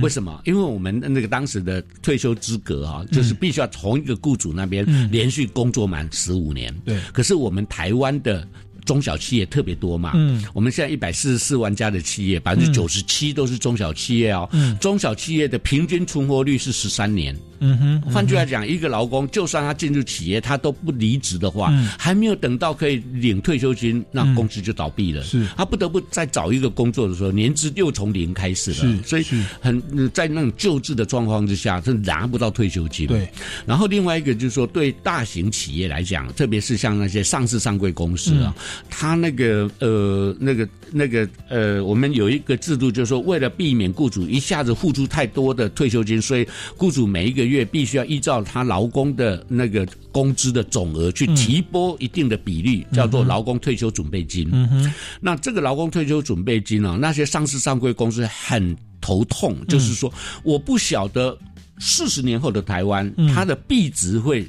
[0.00, 0.40] 为什么？
[0.44, 6.74] 因为我们那个当时的退休资格哈、就是必须要从一个雇主那边嗯连续工作满十五年。
[6.84, 8.46] 对可是我们台湾的
[8.84, 14.48] 中小企业特别多嘛，嗯我们现在一百四十四万家的企业，百分之九十七都是中小企业哦。
[14.52, 17.36] 嗯中小企业的平均存活率是十三年。
[17.60, 25.22] 嗯哼，换句话讲，一个劳工就算他进入企业，他都不离职的话，嗯还没有等到可以领退休金，那嗯公司就倒闭了。
[25.22, 28.76] 是他不得不再找一个工作的时候，年资又从零开始了。
[28.76, 29.24] 是所以
[29.60, 33.06] 很呃在那种旧制的状况之下，是拿不到退休金。
[33.06, 33.28] 对。
[33.66, 38.54] 然后另外一个就是说，对大型企业来讲，特别是像那些上市上柜公司啊，
[38.88, 46.46] 他那个呃那个那个呃，我们有一个制度，就是说为了避免雇主一下子付出太多的退休金，所以
[46.76, 54.48] 雇主每一个月必须要依照他劳工的那个工资的总额去提拨一定的比例，叫做劳工退休准备金。
[54.52, 61.36] 嗯，那这个劳工退休准备金啊，那些上市上柜公司很头痛，嗯就是说我不晓得
[61.78, 63.32] 四十年后的台湾，嗯。
[63.34, 64.48] 它的币值会不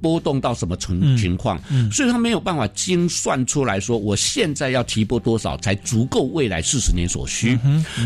[0.00, 7.58] 波动到什么情嗯情况，嗯所以他没有办法精算出来说，我现在要提拨多少才足够未来四十年所需。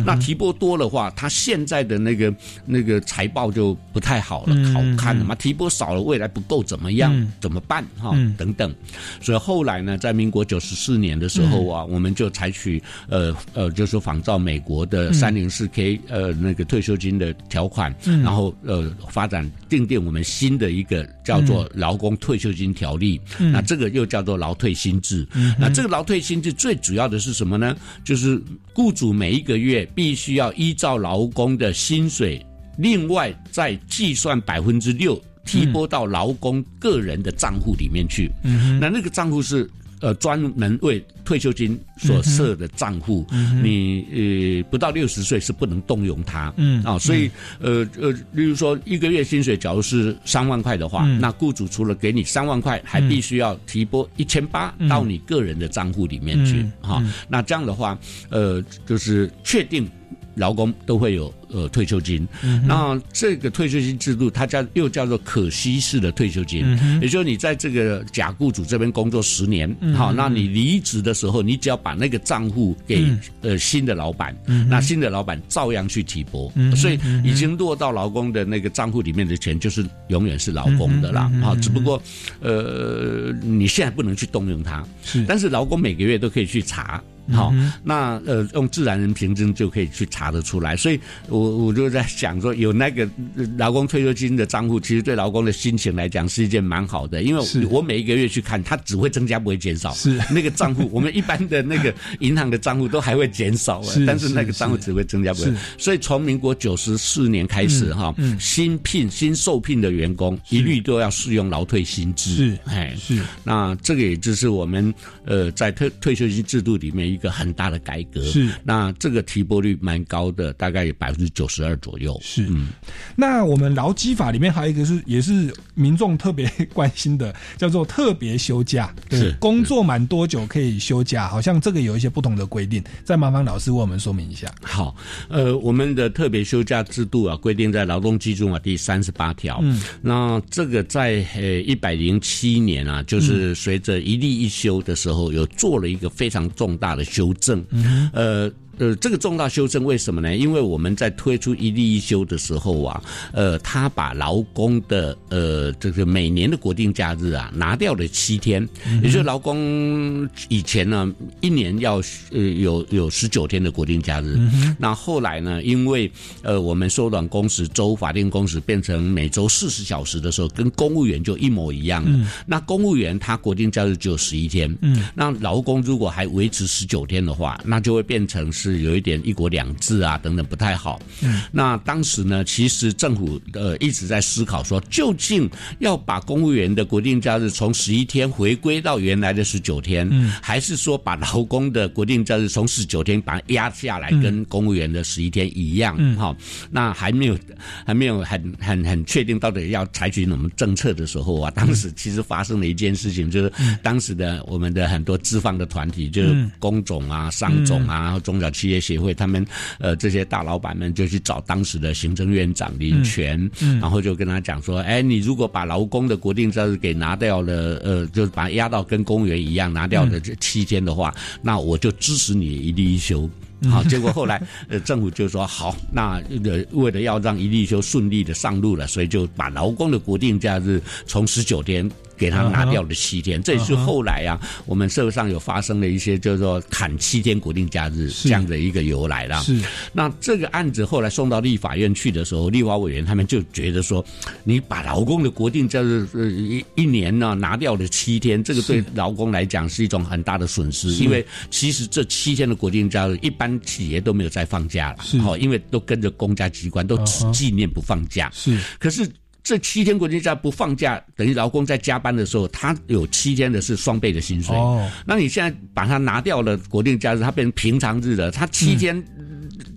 [0.05, 2.35] 那提拨多的话，他现在的那个
[2.67, 5.35] 那个财报就不太好了，嗯好看了嘛。
[5.35, 7.13] 提拨少了，未来不够怎么样？
[7.15, 7.85] 嗯怎么办？
[7.99, 8.75] 哈、嗯等等。
[9.21, 23.21] 所以后来呢，在民国九十四年的时候啊，我们就采取呃呃，就是说仿照美国的嗯三零四 K 呃那个退休金的条款，嗯然后呃发展定定我们新的一个叫做劳工退休金条例。
[23.39, 25.27] 嗯那这个又叫做劳退新制。
[25.35, 27.77] 嗯那这个劳退新制最主要的是什么呢？
[28.03, 32.45] 就是雇主每一个月必须要依照劳工的薪水，
[32.79, 35.21] 另外再计算百分之六。
[35.47, 39.71] 提拨到劳工个人的账户里面去，嗯那那个账户是
[40.05, 51.19] 呃专门为退休金所设的账户，嗯你呃不到六十岁是不能动用它，嗯啊，所以呃呃，例如说一个月薪水假如是三万块的话，嗯。
[51.19, 54.87] 那雇主除了给你三万块，还必须要提拨一千八嗯。
[54.89, 57.11] 到你个人的账户里面去嗯，哈、嗯。
[57.27, 57.99] 那这样的话，
[58.29, 59.89] 呃，就是确定。
[60.35, 62.27] 劳工都会有呃退休金，
[62.67, 73.21] 那这个退休金制度，它叫又叫做可惜式的退休金，嗯也就是你在这个假雇主这边工作十年，好，那你离职的时候，你只要把那个账户给、嗯。
[73.43, 81.61] 呃新的老板，嗯那新的老板照样去提拨，嗯所以已经落到劳工的那个账户里面的钱，就是永远是劳工的啦嗯哼嗯，哼好，嗯哼。
[81.61, 82.03] 只不过
[82.41, 85.25] 呃你现在不能去动用它，是。
[85.27, 87.03] 但是劳工每个月都可以去查。
[87.33, 87.53] 好、
[87.83, 99.93] 那呃，用自然人凭证就可以去查得出来，所以我我就在想说，有那个呃劳工退休金的账户，其实对劳工的心情来讲是一件蛮好的，因为我每一个月去看，它只会增加不会减少。
[99.95, 100.21] 是。
[100.31, 105.53] 那个账户，我们一般的那个银行的账户都还会减少 但是那个账户只会增加不会。
[105.79, 108.39] 所以从民国九十四年开始嗯哈、嗯。
[108.41, 112.35] 新聘新受聘的员工一律都要适用劳退薪资。
[112.35, 113.23] 是哎，是。
[113.43, 114.93] 那这个也就是我们
[115.25, 118.23] 呃在退退休金制度里面一个很大的改革。
[118.25, 122.19] 是，那这个提拨率蛮高的，大概有百分之九十二左右。
[122.23, 122.69] 是，嗯，
[123.17, 128.95] 那我们劳基法里面还有一个是，也是民众特别关心的， 叫做特别休假。
[129.09, 131.29] 对是，工作满多久可以休假？
[131.29, 134.53] 好像这个有一些不同的规定，再麻烦老师为我们说明一下。
[134.63, 134.95] 好，
[135.29, 139.61] 呃，我们的特别休假制度啊，规定在劳动基准法第三十八条。
[139.63, 147.65] 嗯，那这个在呃一百零七年啊，就是随着一例一休的时候，有做了一个非常重大的修正。
[147.71, 148.51] 嗯呃。
[148.79, 150.37] 呃，这个重大修正为什么呢？
[150.37, 153.03] 因为我们在推出一例一休的时候啊，
[153.33, 166.11] 呃，他把劳工的呃这个每年的国定假日啊拿掉了七天，嗯也就是劳工以前呢一年要呃有有十九天的国定假日，嗯那后来呢，因为
[166.43, 172.11] 呃我们缩短工时，周法定工时变成每周四十小时的时候，跟公务员就一模一样了。
[172.11, 181.01] 嗯那公务员他国定假日只有十一天，嗯，那劳工如果还维持十九天的话，那就会变成是有一点一国两制啊等等不太好。
[181.23, 185.49] 嗯，那当时呢，其实政府呃一直在思考说，究竟
[185.79, 190.33] 要把公务员的国定假日从十一天回归到原来的十九天，嗯。
[190.43, 195.97] 还是说把劳工的国定假日从十九天把它压下来，嗯跟公务员的十一天一样？
[195.99, 196.17] 嗯。
[196.17, 196.37] 好，
[196.71, 197.39] 那还没有
[197.87, 203.53] 还没有很很很确定到底要采取什么政策的时候啊，当时其实发生了一件事情，就是
[203.83, 206.51] 当时的我们的很多资方的团体，就是嗯。
[206.59, 209.45] 工总啊、商总啊、中小企业协会，他们
[209.79, 217.53] 呃这些大老板们就去找当时的行政院长林权，嗯嗯然后就跟他讲说，哎，你如果把劳工的国定假日给拿掉了，
[217.83, 223.29] 呃，就是把它压到跟公务员一样拿掉的这期间的话，那我就支持你一例一休。
[223.71, 231.91] 好，结果后来呃政府就说好，那呃为了要让一例休顺利的上路了，所以就把劳工的国定假日从十九天。
[232.17, 239.41] 给他拿掉了七天，这也是后来啊，我们社会上有发生了一些叫做砍七天国定假日这样的一个由来啦。
[239.41, 239.61] 是，
[239.93, 244.05] 那这个案子后来送到立法院去的时候，立法委员他们就觉得说，
[244.45, 255.19] 你把劳工的国定假日呃一一年呢拿掉了七天，这个对劳工来讲是一种很大的损失，因为其实这七天的国定假日，一般企业都没有再放假了，是。
[255.19, 258.31] 哦，因为都跟着公家机关都只纪念不放假。
[258.33, 259.09] 是，可是。
[259.45, 264.57] 这七天国定假不放假，等于劳工在加班的时候，他有七天的是双倍的薪水。
[264.57, 269.05] 哦，那你现在把它拿掉了国定假日，它变成平常日了，他七天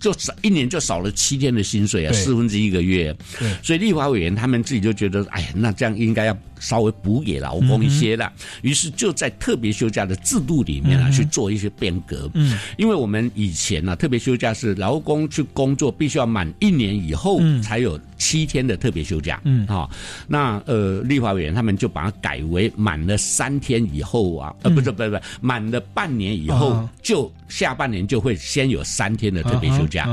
[0.00, 3.14] 就少一年就少了七天的薪水啊，四分之一个月。
[3.38, 8.32] 对，所以立法委员他们自己就觉得，哎呀，那这样应该要稍微补给劳工一些了。
[8.62, 12.30] 于是就在特别休假的制度里面啊，嗯去做一些变革。
[12.34, 19.40] 嗯，因为我们以前呢、特别休假是劳工去工作必须要满一年以后嗯才有七天的特别休假。
[19.44, 19.90] 嗯好、
[20.26, 30.08] 那呃，立法委员他们就把它改为满了三天以后啊，呃，不是不是不是，满了半年以后啊就下半年就会先有三天的特别休假。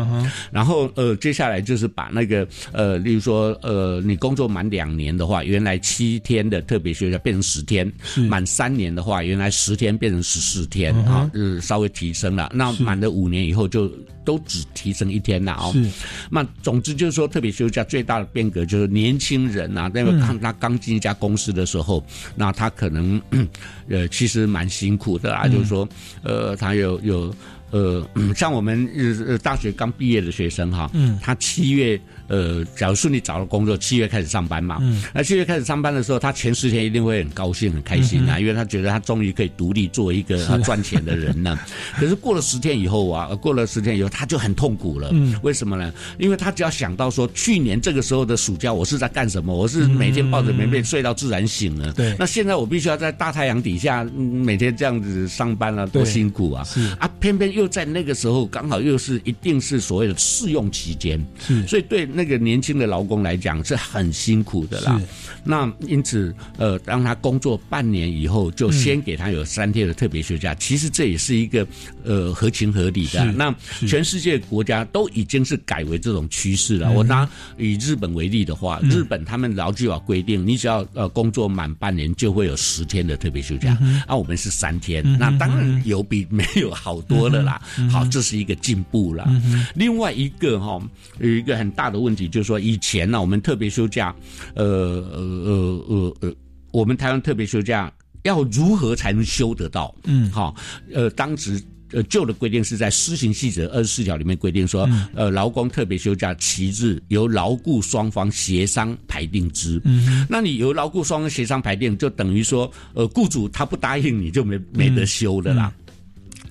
[0.52, 7.88] 然后呃，接下来就是把那个呃，例如说呃，你工作满两年的话，原来七天的特别休假变成十天；
[8.28, 12.52] 满三年的话，原来十天变成十四天啊，呃，稍微提升了。
[12.54, 13.88] 那是满了五年以后就
[14.24, 15.72] 都只提升一天了哦。
[15.74, 15.86] 是，
[16.30, 22.04] 那总之就是说，特别休假最大的变革就是年轻人啊，因为嗯看他刚进一家公司的时候，
[22.36, 23.22] 那他可能
[23.90, 25.88] 呃其实蛮辛苦的啊，嗯就是说
[26.24, 27.36] 呃他有有。
[27.72, 41.60] 呃，像我们呃呃大学刚毕业的学生哈，嗯他七月呃，假如顺利找到工作，七月开始上班嘛，嗯那七月开始上班的时候，他前十天一定会很高兴、很开心啊，嗯因为他觉得他终于可以独立做一个赚钱的人了。
[41.98, 45.10] 可是过了十天以后啊，过了十天以后，他就很痛苦了。
[45.14, 45.94] 嗯为什么呢？
[46.18, 49.56] 因为他只要想到说，去年这个时候的暑假我是在干什么？
[49.56, 51.94] 我是每天抱着棉被睡到自然醒了。
[51.94, 56.64] 对那现在我必须要在大太阳底下，嗯每天这样子上班啊，多辛苦啊！
[56.64, 65.02] 是啊，偏偏又在那个时候刚好又是一定是所谓的试用期间，是所以对那个年轻的劳工来讲是很辛苦的啦。
[65.44, 71.68] 那因此，呃，让他工作半年以后，就先给他有三天的特别休假，其实这也是一个
[72.04, 73.22] 呃合情合理的。
[73.22, 73.34] 啊。
[73.38, 73.56] 那
[73.88, 76.88] 全世界国家都已经是改为这种趋势了。
[76.90, 76.96] 嗯。
[76.96, 78.90] 我拿以日本为例的话，嗯。
[78.90, 85.04] 日本他们劳基法规定，你只要呃工作满半年就会有十天的特别休假，嗯啊，我们是三天。
[85.06, 87.62] 嗯，那当然有比没有好多了啦。
[87.78, 89.26] 嗯好，这是一个进步了。
[89.28, 90.82] 嗯另外一个哈、
[91.20, 94.14] 有一个很大的问题，就是说以前呢、我们特别休假，
[94.54, 96.36] 呃呃呃呃呃，
[96.74, 97.90] 我们台湾特别休假
[98.24, 99.96] 要如何才能休得到？
[100.04, 100.54] 嗯好、
[100.94, 101.64] 呃，当时。
[101.92, 109.80] 呃，旧的规定是在施行细则二十四条里面规定说，嗯呃，劳工特别休假期日由劳雇双方协商排定之。
[109.86, 115.72] 嗯那你由劳雇双方协商排定，就等于说，呃，雇主他不答应你就没没得休的啦。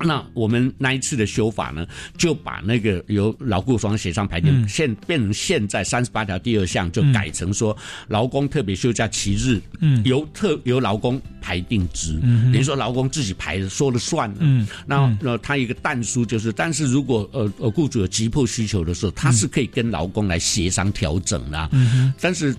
[0.00, 1.86] 那我们那一次的修法呢，
[2.16, 7.76] 就把那个由劳雇双方协商排定嗯现变成现在三十八条第二项，就改成说
[8.08, 14.36] 劳工特别休假期日，嗯由特由劳工排定值，嗯哼等于说劳工自己排的说了算了。
[14.40, 21.68] 嗯那那他一个但书就是，但是如果呃呃雇主有急迫需求的时候，他是可以跟劳工来协商调整的啊。
[21.72, 22.54] 嗯但是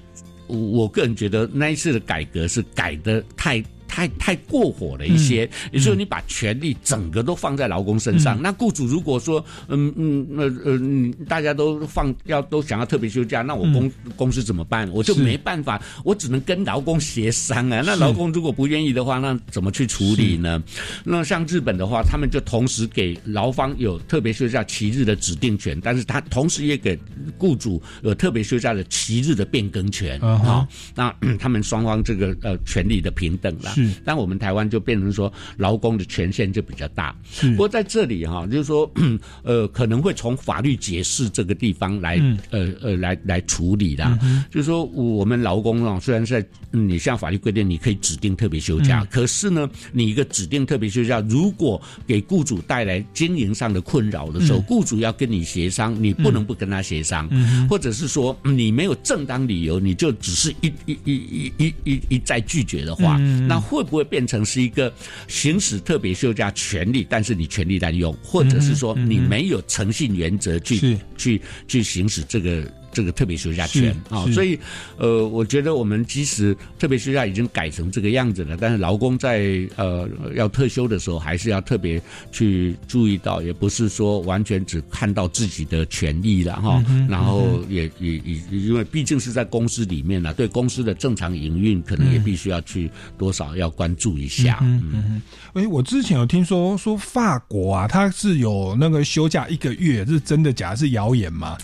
[0.47, 3.63] 我我个人觉得那一次的改革是改的太。
[3.87, 14.89] 太太过火了一些，也就是说你把权力整个都放在劳工身上，嗯那雇主如果说嗯嗯那呃嗯大家都放要都想要特别休假，那我公、公司怎么办？
[14.91, 17.81] 我就没办法，我只能跟劳工协商啊。
[17.85, 20.61] 那劳工如果不愿意的话，那怎么去处理呢？
[21.03, 26.97] 那像日本的话，他们就同时给劳方有特别休假七日的指定权，但是他同时也给
[27.37, 33.74] 雇主有特别休假的七日的变更权啊、那嗯 他们双方这个呃权利的平等了。
[33.75, 33.91] 是。
[34.03, 37.15] 但我们台湾就变成说劳工的权限就比较大。
[37.29, 37.51] 是。
[37.51, 38.89] 不过在这里哈、就是说
[39.43, 42.37] 呃可能会从法律解释这个地方来、嗯。
[42.51, 44.17] 呃呃来来处理啦。
[44.23, 49.07] 嗯就是说我们劳工啊，虽然是在嗯你像法律规定你可以指定特别休假，嗯。
[49.11, 54.63] 可是呢，你一个指定特别休假，如果给雇主带来经营上的困扰的时候，嗯。
[54.67, 57.67] 雇主要跟你协商，你不能不跟他协商，嗯。
[57.67, 63.47] 或者是说嗯你没有正当理由，你就只是一一一一一一一再拒绝的话，嗯。
[63.47, 64.93] 那会不会变成是一个
[65.27, 70.97] 行使特别休假权利，但是你权利滥用，或者是说你没有诚信原则去、是。
[71.17, 72.63] 去去行使这个
[72.95, 74.57] 这个特别休假权啊、是所以
[74.97, 94.59] 呃，我觉得我们即使特别休假已经改成这个样子了，但是劳工在呃要特休的时候，还是要特别去注意到，也不是说完全只看到自己的权益了哈、嗯然后也也也因为毕竟是在公司里面了，对公司的正常营运，可能也嗯必须要去多少要关注一下。
[94.61, 95.21] 嗯哼嗯
[95.53, 100.75] 哼，哎、我之前有听说说法国啊，它是有那个休假一个月，是真的假的？
[100.77, 101.57] 是谣言吗？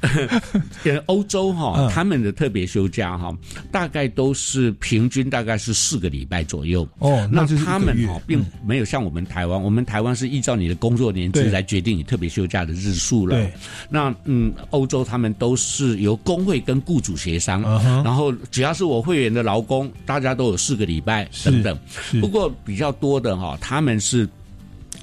[0.84, 3.36] 呃，欧洲哈、嗯他们的特别休假哈，
[3.70, 6.86] 大概都是平均大概是四个礼拜左右。
[6.98, 13.52] 哦那他们哈并没有像我们台湾，我们台湾是依照你的工作年资对来决定你特别休假的日数了对。
[13.88, 21.78] 那嗯，欧洲他们都是由工会跟雇主协商，嗯然后只要是我会员的劳工，大家都有四个礼拜等等。
[22.20, 24.28] 不过比较多的哈，他们是。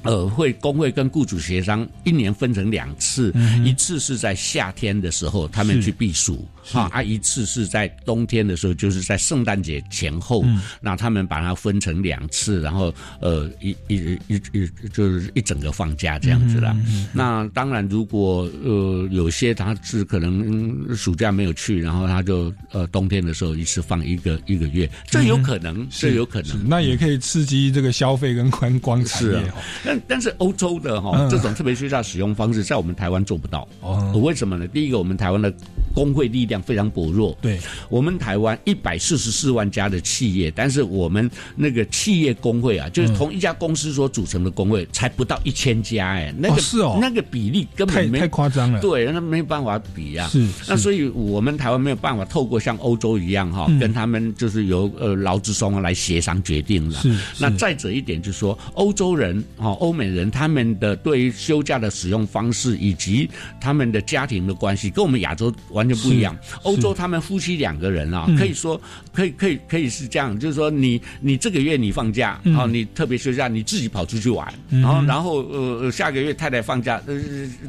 [0.04, 10.62] 呃，会工会跟雇主协商，一年分成两次，嗯一次是在夏天的时候他们去避暑，是啊，啊，一次是在冬天的时候，就是在圣诞节前后，嗯。
[10.82, 16.76] 那他们把它分成两次，然后呃一一一一就是一整个放假这样子啦。
[16.88, 26.68] 嗯那当然，如果呃有些他是可能、嗯暑假没有去，然后他就呃冬天的时候一次放一个一个月，这有可能，这有可能。
[26.68, 29.44] 那也可以刺激这个消费跟观光产是啊。
[29.84, 31.30] 但但是欧洲的哈、嗯。
[31.30, 33.68] 这种特别休假使用方式，在我们台湾做不到。
[33.82, 34.12] 哦。
[34.24, 34.68] 为什么呢？
[34.68, 35.54] 第一个，我们台湾的
[35.94, 37.38] 工会力量非常薄弱。
[37.42, 48.80] 对，我们台湾一百四十四万家的企业，但是我们那个企业工会啊，就是同一家公司所组成的工会，才不到一千家哎，那个、哦是哦那个比例根本没太太夸张了。
[48.80, 50.28] 对，那没办法比啊。
[50.28, 57.00] 是那所以我们台湾没有办法透过像欧洲一样哈、嗯跟他们就是由呃劳资双方来协商决定了。
[57.02, 63.30] 是是那再者一点就是说，欧洲人哈、欧美人他们的对于休假的使用方式以及
[63.60, 66.38] 他们的家庭的关系，跟我们亚洲完全不一样。
[66.48, 68.38] 是欧洲他们夫妻两个人啊，嗯。
[68.38, 68.80] 可以说
[69.14, 72.56] 可以可以可以是这样，就是说你你这个月你放假，嗯。
[72.56, 74.82] 啊、你特别休假，你自己跑出去玩，嗯。
[74.82, 77.20] 然后然后呃呃下个月太太放假，呃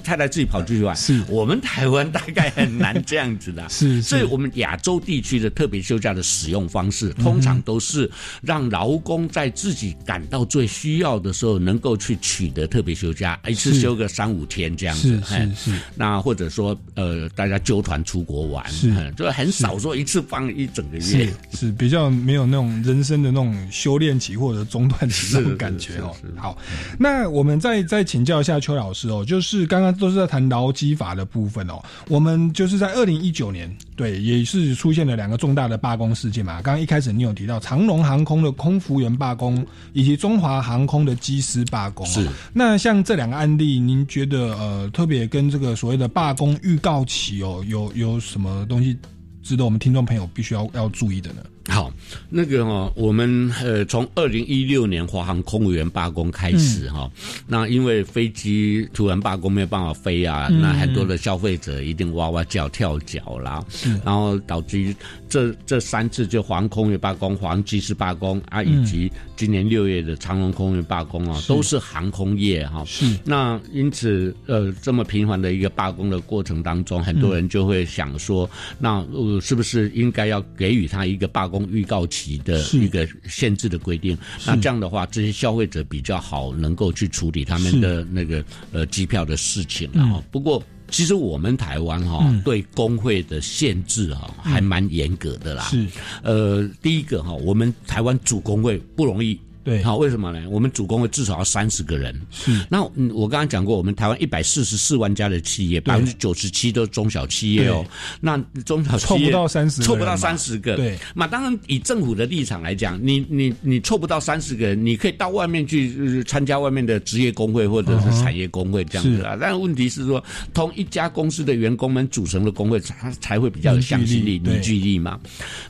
[0.02, 0.94] 太太自己跑出去玩。
[0.96, 1.22] 是。
[1.28, 4.02] 我们台湾大概很难这样子的， 是是。
[4.02, 8.10] 所以我们亚洲地区的特别休假的使用方式，通常都是
[8.42, 15.20] 让劳工在自己感到最需要的时候，能够去取得特别休假，一次休个三五天这样子。
[15.24, 15.38] 嘿。
[15.54, 21.34] 是是，那或者说呃，大家纠团出国玩，是嗯就很少说一次放一整个月是。
[21.52, 26.56] 是比较没有那种人生的那种修炼期或者中断期那种感觉哦好，
[26.98, 36.60] 那我们再再请教一下邱老师哦，就是刚刚都是在谈劳基法的部分哦，我们就是在二零一九年，对，也是出现了两个重大的罢工事件嘛。
[36.60, 42.10] 刚刚一开始你有提到长龙航空的空服员罢工，以及中华航空的机师罢工、哦。
[42.10, 48.98] 是那像这两个案例，您觉得呃，特别跟这个所谓的罢工预告期哦，有有什么东西
[49.42, 51.42] 值得我们听众朋友必须要要注意的呢？
[51.68, 51.90] 好，
[52.28, 57.10] 那个哈、我们呃从二零一六年华航空务员罢工开始哈、
[57.46, 60.60] 那因为飞机突然罢工没有办法飞啊，嗯。
[60.60, 63.64] 那很多的消费者一定哇哇叫跳脚啦，
[64.04, 64.94] 然后导致
[65.28, 68.82] 这这三次就华航空务员罢工、华航机师罢工啊，嗯。
[68.82, 71.48] 以及今年六月的长隆空运罢工啊，是。
[71.48, 73.18] 都是航空业哈、是。
[73.24, 78.48] 那因此，呃，这么频繁的一个罢工的过程当中，很多人就会想说，
[78.78, 84.16] 那呃，是不是应该要给予他一个罢工预告期的一个限制的规定？
[84.46, 90.22] 那这样的话，这些消费者比较好能够去处理他们的那个呃机票的事情了嗯。
[90.30, 90.62] 不过。
[90.90, 95.64] 其实我们台湾哈、嗯对工会的限制哈、还蛮严格的啦。
[95.64, 95.88] 是，
[96.22, 99.40] 呃，第一个哈、我们台湾主工会不容易。
[99.64, 100.46] 对好，为什么呢？
[100.50, 102.14] 我们主工会至少要三十个人。
[102.30, 107.84] 是，那嗯我刚刚讲过，我们台湾一百四十四万家的企业，百分之九十七都是中小企业哦。
[108.20, 110.76] 那中小企业凑不到30个凑不到三十个。
[110.76, 119.36] 对，那，当然以政府的立场来讲，你你你凑不到三十个人，你可以到外面去、呃参加外面的职业工会或者是产业工会这样子啊。
[119.40, 125.18] 但问题是说，同一家公司的员工们组成的工会，才才会比较有向心力、凝聚力嘛。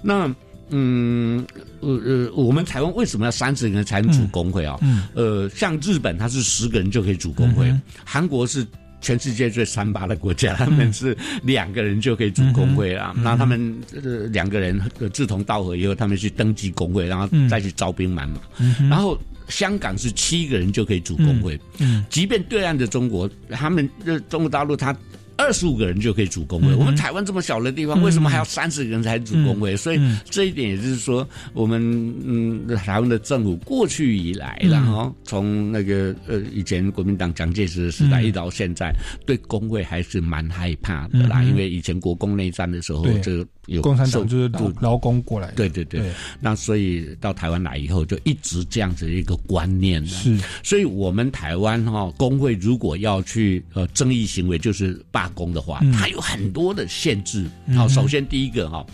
[0.03, 0.35] 那
[0.71, 1.45] 嗯，
[1.81, 4.79] 呃呃，我们台湾为什么要三十个人才能组工会啊？
[4.83, 5.03] 嗯。
[5.15, 7.67] 呃，像日本，它是十个人就可以组工会；
[8.05, 8.67] 韩、国是
[9.01, 13.15] 全世界最三八的国家，他们是两个人就可以组工会啊。
[13.17, 18.41] 那他们呃两个人呃志同道合以后，他们去登记工会，然后再去招兵买马。
[18.89, 22.05] 然后香港是七个人就可以组工会，嗯。
[22.09, 24.97] 即便对岸的中国，他们呃中国大陆它。
[25.37, 29.77] 二十五个人就可以组工会，嗯我们台湾这么小的地方，为什么还要三十个人才组工会？
[29.77, 30.21] 所以嗯。
[30.31, 31.81] 这一点也就是说，我们
[32.25, 34.71] 嗯台湾的政府过去以来嗯。
[34.71, 38.25] 然后从那个呃以前国民党蒋介石的时代嗯。
[38.25, 38.93] 一直到现在，
[39.27, 46.11] 对工会还是蛮害怕的啦，嗯因为以前国共内战的时候对，这个有共产党就是劳劳工过来的，对对对，对。
[46.41, 50.09] 那所以到台湾来以后，就一直这样子一个观念呢。
[50.09, 57.49] 是，所以我们台湾哈、工会如果要去呃争议行为，就是罢工的话，嗯它有很多的限制。
[57.67, 58.85] 嗯好、首先第一个哈、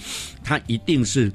[0.45, 1.33] 它一定是。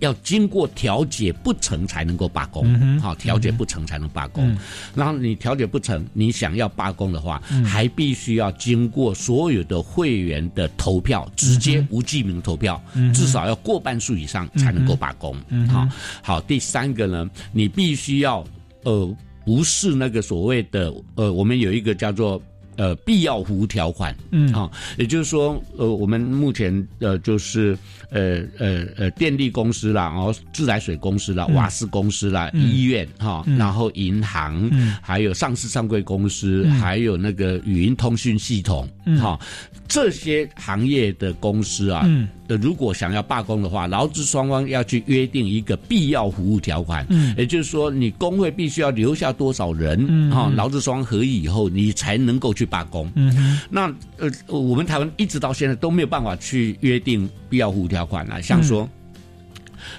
[0.00, 4.50] 要经过调解不成才能够罢工，好、调解不成才能罢工。
[4.50, 4.58] 嗯
[4.92, 12.82] 然后你调解不成，你想要罢工的话，嗯还必须要经过所有的会员的投票，直接无记名投票，
[13.14, 15.36] 至少要过半数以上才能够罢工。
[15.68, 15.88] 好、
[16.20, 18.44] 好，第三个呢，你必须要
[18.82, 22.42] 呃，不是那个所谓的呃，我们有一个叫做。
[22.76, 24.52] 呃，必要服务条款，嗯。
[24.52, 27.76] 啊、也就是说，呃，我们目前呃，就是
[28.10, 31.54] 呃呃呃，电力公司啦，然后自来水公司啦，嗯。
[31.54, 32.70] 瓦斯公司啦，嗯。
[32.70, 33.56] 医院哈、嗯。
[33.58, 34.96] 然后银行，嗯。
[35.02, 36.72] 还有上市上柜公司，嗯。
[36.72, 39.18] 还有那个语音通讯系统，嗯。
[39.20, 39.38] 哈、
[39.88, 42.06] 这些行业的公司啊，
[42.60, 47.34] 如果想要罢工的话，劳资双方要去约定一个必要服务条款，嗯。
[47.36, 50.56] 也就是说，你工会必须要留下多少人，嗯哈、嗯。
[50.56, 53.10] 劳资双方合议以后，你才能够去罢工。
[53.16, 58.88] 嗯那呃，我们台湾一直到现在都没有办法去约定必要服务条款啊，像说，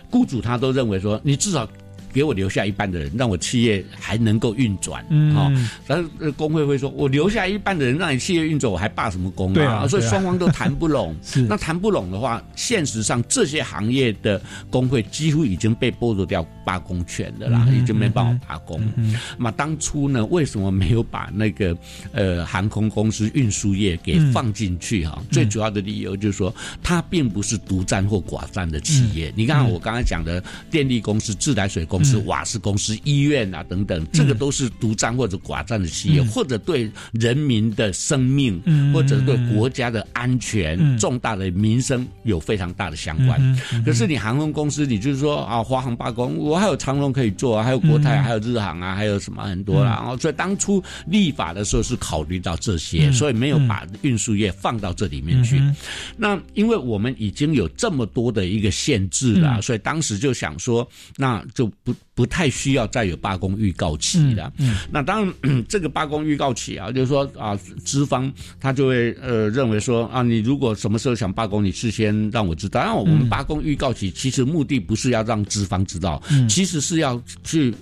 [0.09, 1.69] 雇主他都认为说，你至少。
[2.15, 5.35] 给我留下一半的人，让我企业还能够运转，嗯。
[5.35, 5.51] 哦，
[5.85, 11.13] 然后呃工会会说，我留下一半的人让你企业运转，我还罢什么工对啊所以双方都谈不拢。
[11.21, 11.41] 是。
[11.41, 18.81] 那谈不拢的话，现实上这些行业的工会几乎已经被剥夺掉罢工权的啦，嗯已经没办法罢工。
[18.95, 21.75] 嗯那当初呢，为什么没有把那个
[22.13, 29.33] 呃航空公司、运输业给嗯放进去哈、最主要的理由就是说，它并不是独占或寡占的企业。
[29.35, 32.25] 你看我刚才讲的电力公司、自来水公司、嗯。
[32.25, 36.27] 瓦斯公司、医院啊等等，这个都是独占或者寡占的企业，嗯。
[36.27, 38.93] 或者对人民的生命、嗯。
[38.93, 40.97] 或者对国家的安全、嗯。
[40.97, 43.59] 重大的民生有非常大的相关。
[43.85, 48.23] 可是你航空公司，你就是说啊，华航罢工，我还有长龙可以做啊，还有国泰，嗯。
[48.23, 49.91] 还有日航啊，还有什么很多啦。
[49.95, 53.13] 然后、所以当初立法的时候是考虑到这些，嗯。
[53.13, 55.59] 所以没有把运输业放到这里面去。
[55.59, 55.75] 嗯
[56.17, 59.61] 那因为我们已经有这么多的一个限制了，嗯。
[59.61, 60.87] 所以当时就想说，
[61.17, 64.51] 那就不不太需要再有罢工预告期了。
[64.57, 67.55] 嗯那当然， 这个罢工预告期啊，就是说啊，
[67.85, 68.29] 资方
[68.59, 72.81] 他就会呃认为说啊，你如果什么时候想罢工，你事先让我知道。
[72.81, 77.73] 然后我们嗯罢工预告期其实目的不是要让资方知道，嗯其实是要去。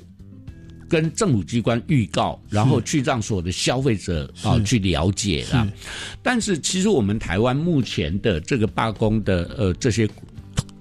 [0.89, 5.67] 跟政府机关预告，然后去让所有的消费者啊去了解啦。
[6.21, 10.07] 但是其实我们台湾目前的这个罢工的呃这些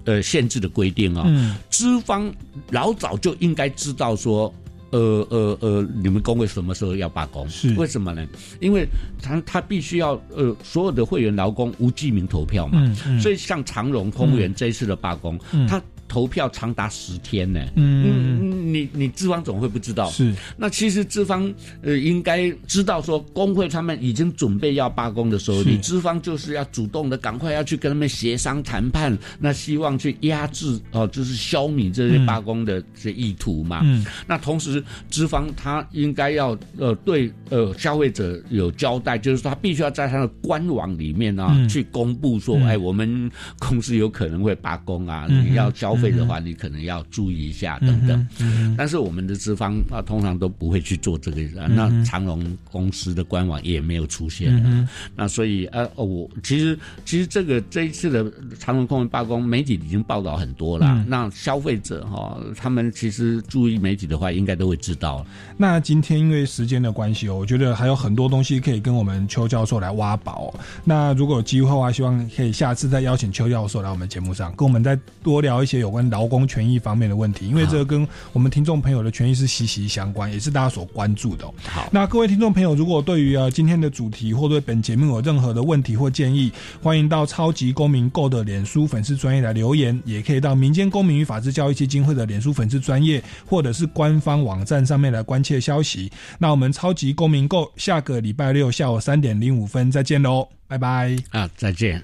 [0.05, 2.33] 呃限制的规定啊、嗯资方
[2.71, 4.53] 老早就应该知道说。
[4.93, 7.49] 呃呃呃，你们工会什么时候要罢工？
[7.49, 8.23] 是为什么呢？
[8.59, 8.87] 因为
[9.19, 17.59] 他他必须要呃，所有的会员劳工无记名投票嘛，嗯嗯所以像长荣空员这一次的罢工，嗯他投票长达十天呢。
[17.75, 20.09] 嗯，你你资方总会不知道？
[20.09, 20.33] 是。
[20.57, 21.51] 那其实资方
[21.81, 33.81] 呃应该知道说，工会他们已经准备要罢工的时候，你资方就是要主动的赶快要去跟他们协商谈判，那希望去压制哦，就是消弭这些罢工的这意图嘛。
[33.83, 34.05] 嗯。
[34.27, 48.27] 那同时资方他应该要呃对呃消费者有交代，就是说他必须要在他的官网里面啊、嗯去公布说，哎，我们公司有可能会罢工啊，嗯你要消费的话，你可能要注意一下等等。
[48.77, 51.43] 但是我们的资方啊，通常都不会去做这个。
[51.61, 54.53] 啊那长隆公司的官网也没有出现。
[54.65, 60.85] 嗯那所以呃，哦我其实其实这个这一次的长隆工人罢工，媒体已经报道很多了。
[60.87, 65.25] 嗯那消费者哈、他们其实注意媒体的话，应该都会知道。
[65.57, 70.59] 那今天因为时间的关系哦，我觉得还有很多东西可以跟我们邱教授来挖宝、哦。
[70.83, 81.53] 那如果有机会的话，希望可以下次再邀请邱教授来我们节目上，跟我们再多聊一些有关劳工权益方面的问题，因为这个跟我们听众朋友的权益是息息相关，也是大家所关注的、哦。
[81.65, 96.11] 好，那各位听众朋友，如果对于呃今天的主题或对本节目有任何的问题或建议，欢迎到超级公民购的脸书粉丝专业来留言，也可以到民间公民与法治教育基金会的脸书粉丝专业或者是官方网站上面来关切消息。
[96.39, 102.01] 那我们超级公民购下个礼拜六下午三点零五分再见喽，拜拜啊，再见。